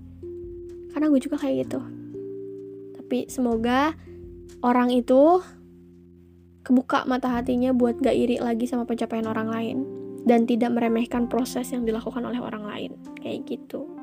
Karena 0.92 1.10
gue 1.12 1.20
juga 1.20 1.36
kayak 1.40 1.68
gitu. 1.68 1.80
Tapi 3.00 3.28
semoga 3.28 3.92
orang 4.64 4.88
itu 4.94 5.44
kebuka 6.64 7.04
mata 7.04 7.28
hatinya 7.28 7.76
buat 7.76 8.00
gak 8.00 8.16
iri 8.16 8.40
lagi 8.40 8.64
sama 8.64 8.88
pencapaian 8.88 9.28
orang 9.28 9.52
lain. 9.52 9.78
Dan 10.24 10.48
tidak 10.48 10.72
meremehkan 10.72 11.28
proses 11.28 11.68
yang 11.68 11.84
dilakukan 11.84 12.24
oleh 12.24 12.40
orang 12.40 12.64
lain. 12.64 12.96
Kayak 13.20 13.44
gitu 13.44 13.93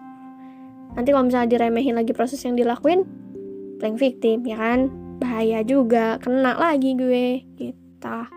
nanti 0.98 1.10
kalau 1.12 1.26
misalnya 1.28 1.50
diremehin 1.58 1.96
lagi 1.96 2.12
proses 2.12 2.42
yang 2.44 2.60
dilakuin 2.60 3.08
playing 3.80 3.98
victim 3.98 4.44
ya 4.44 4.58
kan 4.60 4.92
bahaya 5.22 5.62
juga 5.62 6.18
kena 6.20 6.58
lagi 6.58 6.98
gue 6.98 7.46
kita 7.56 8.28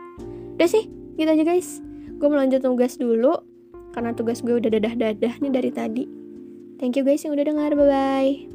udah 0.54 0.68
sih 0.68 0.86
gitu 1.18 1.30
aja 1.30 1.44
guys 1.44 1.82
gue 2.18 2.26
mau 2.30 2.38
lanjut 2.38 2.62
tugas 2.62 2.96
dulu 3.00 3.54
karena 3.94 4.10
tugas 4.10 4.42
gue 4.42 4.58
udah 4.58 4.70
dadah-dadah 4.74 5.38
nih 5.38 5.52
dari 5.54 5.70
tadi. 5.70 6.04
Thank 6.82 6.98
you 6.98 7.06
guys 7.06 7.22
yang 7.22 7.38
udah 7.38 7.46
dengar. 7.46 7.70
Bye-bye. 7.78 8.50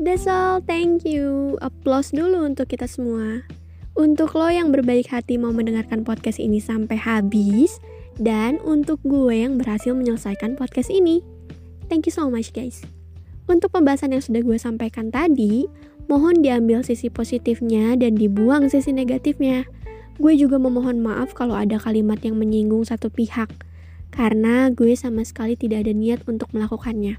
That's 0.00 0.28
all, 0.28 0.60
thank 0.60 1.08
you. 1.08 1.56
Applause 1.64 2.12
dulu 2.12 2.44
untuk 2.44 2.68
kita 2.68 2.84
semua. 2.84 3.59
Untuk 3.98 4.38
lo 4.38 4.46
yang 4.48 4.70
berbaik 4.70 5.10
hati 5.10 5.36
mau 5.36 5.50
mendengarkan 5.50 6.06
podcast 6.06 6.38
ini 6.38 6.62
sampai 6.62 6.94
habis, 6.94 7.82
dan 8.20 8.60
untuk 8.62 9.00
gue 9.02 9.32
yang 9.34 9.56
berhasil 9.56 9.96
menyelesaikan 9.96 10.54
podcast 10.54 10.92
ini. 10.92 11.24
Thank 11.90 12.06
you 12.06 12.14
so 12.14 12.30
much 12.30 12.54
guys. 12.54 12.86
Untuk 13.50 13.74
pembahasan 13.74 14.14
yang 14.14 14.22
sudah 14.22 14.46
gue 14.46 14.58
sampaikan 14.62 15.10
tadi, 15.10 15.66
mohon 16.06 16.38
diambil 16.38 16.86
sisi 16.86 17.10
positifnya 17.10 17.98
dan 17.98 18.14
dibuang 18.14 18.70
sisi 18.70 18.94
negatifnya. 18.94 19.66
Gue 20.20 20.38
juga 20.38 20.60
memohon 20.60 21.02
maaf 21.02 21.34
kalau 21.34 21.58
ada 21.58 21.80
kalimat 21.80 22.22
yang 22.22 22.38
menyinggung 22.38 22.86
satu 22.86 23.10
pihak, 23.10 23.50
karena 24.14 24.70
gue 24.70 24.94
sama 24.94 25.26
sekali 25.26 25.58
tidak 25.58 25.88
ada 25.88 25.92
niat 25.96 26.22
untuk 26.30 26.52
melakukannya. 26.54 27.18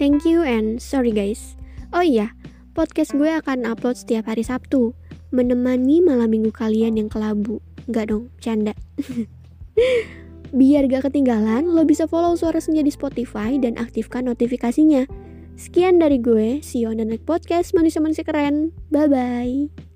Thank 0.00 0.26
you 0.26 0.42
and 0.42 0.82
sorry 0.82 1.14
guys. 1.14 1.54
Oh 1.94 2.02
iya, 2.02 2.34
podcast 2.74 3.14
gue 3.14 3.28
akan 3.28 3.68
upload 3.68 4.00
setiap 4.00 4.26
hari 4.32 4.42
Sabtu, 4.42 4.96
menemani 5.30 6.00
malam 6.00 6.30
minggu 6.32 6.52
kalian 6.54 6.96
yang 7.00 7.08
kelabu. 7.10 7.60
Enggak 7.88 8.12
dong, 8.12 8.32
canda. 8.40 8.72
Biar 10.58 10.88
gak 10.88 11.12
ketinggalan, 11.12 11.68
lo 11.68 11.84
bisa 11.84 12.08
follow 12.08 12.32
Suara 12.32 12.58
Senja 12.58 12.80
di 12.80 12.88
Spotify 12.88 13.60
dan 13.60 13.76
aktifkan 13.76 14.24
notifikasinya 14.24 15.04
Sekian 15.58 15.98
dari 15.98 16.22
gue, 16.22 16.62
see 16.62 16.86
you 16.86 16.88
on 16.94 17.02
the 17.02 17.04
next 17.04 17.26
podcast 17.26 17.74
manusia-manusia 17.74 18.22
keren. 18.22 18.70
Bye-bye. 18.94 19.87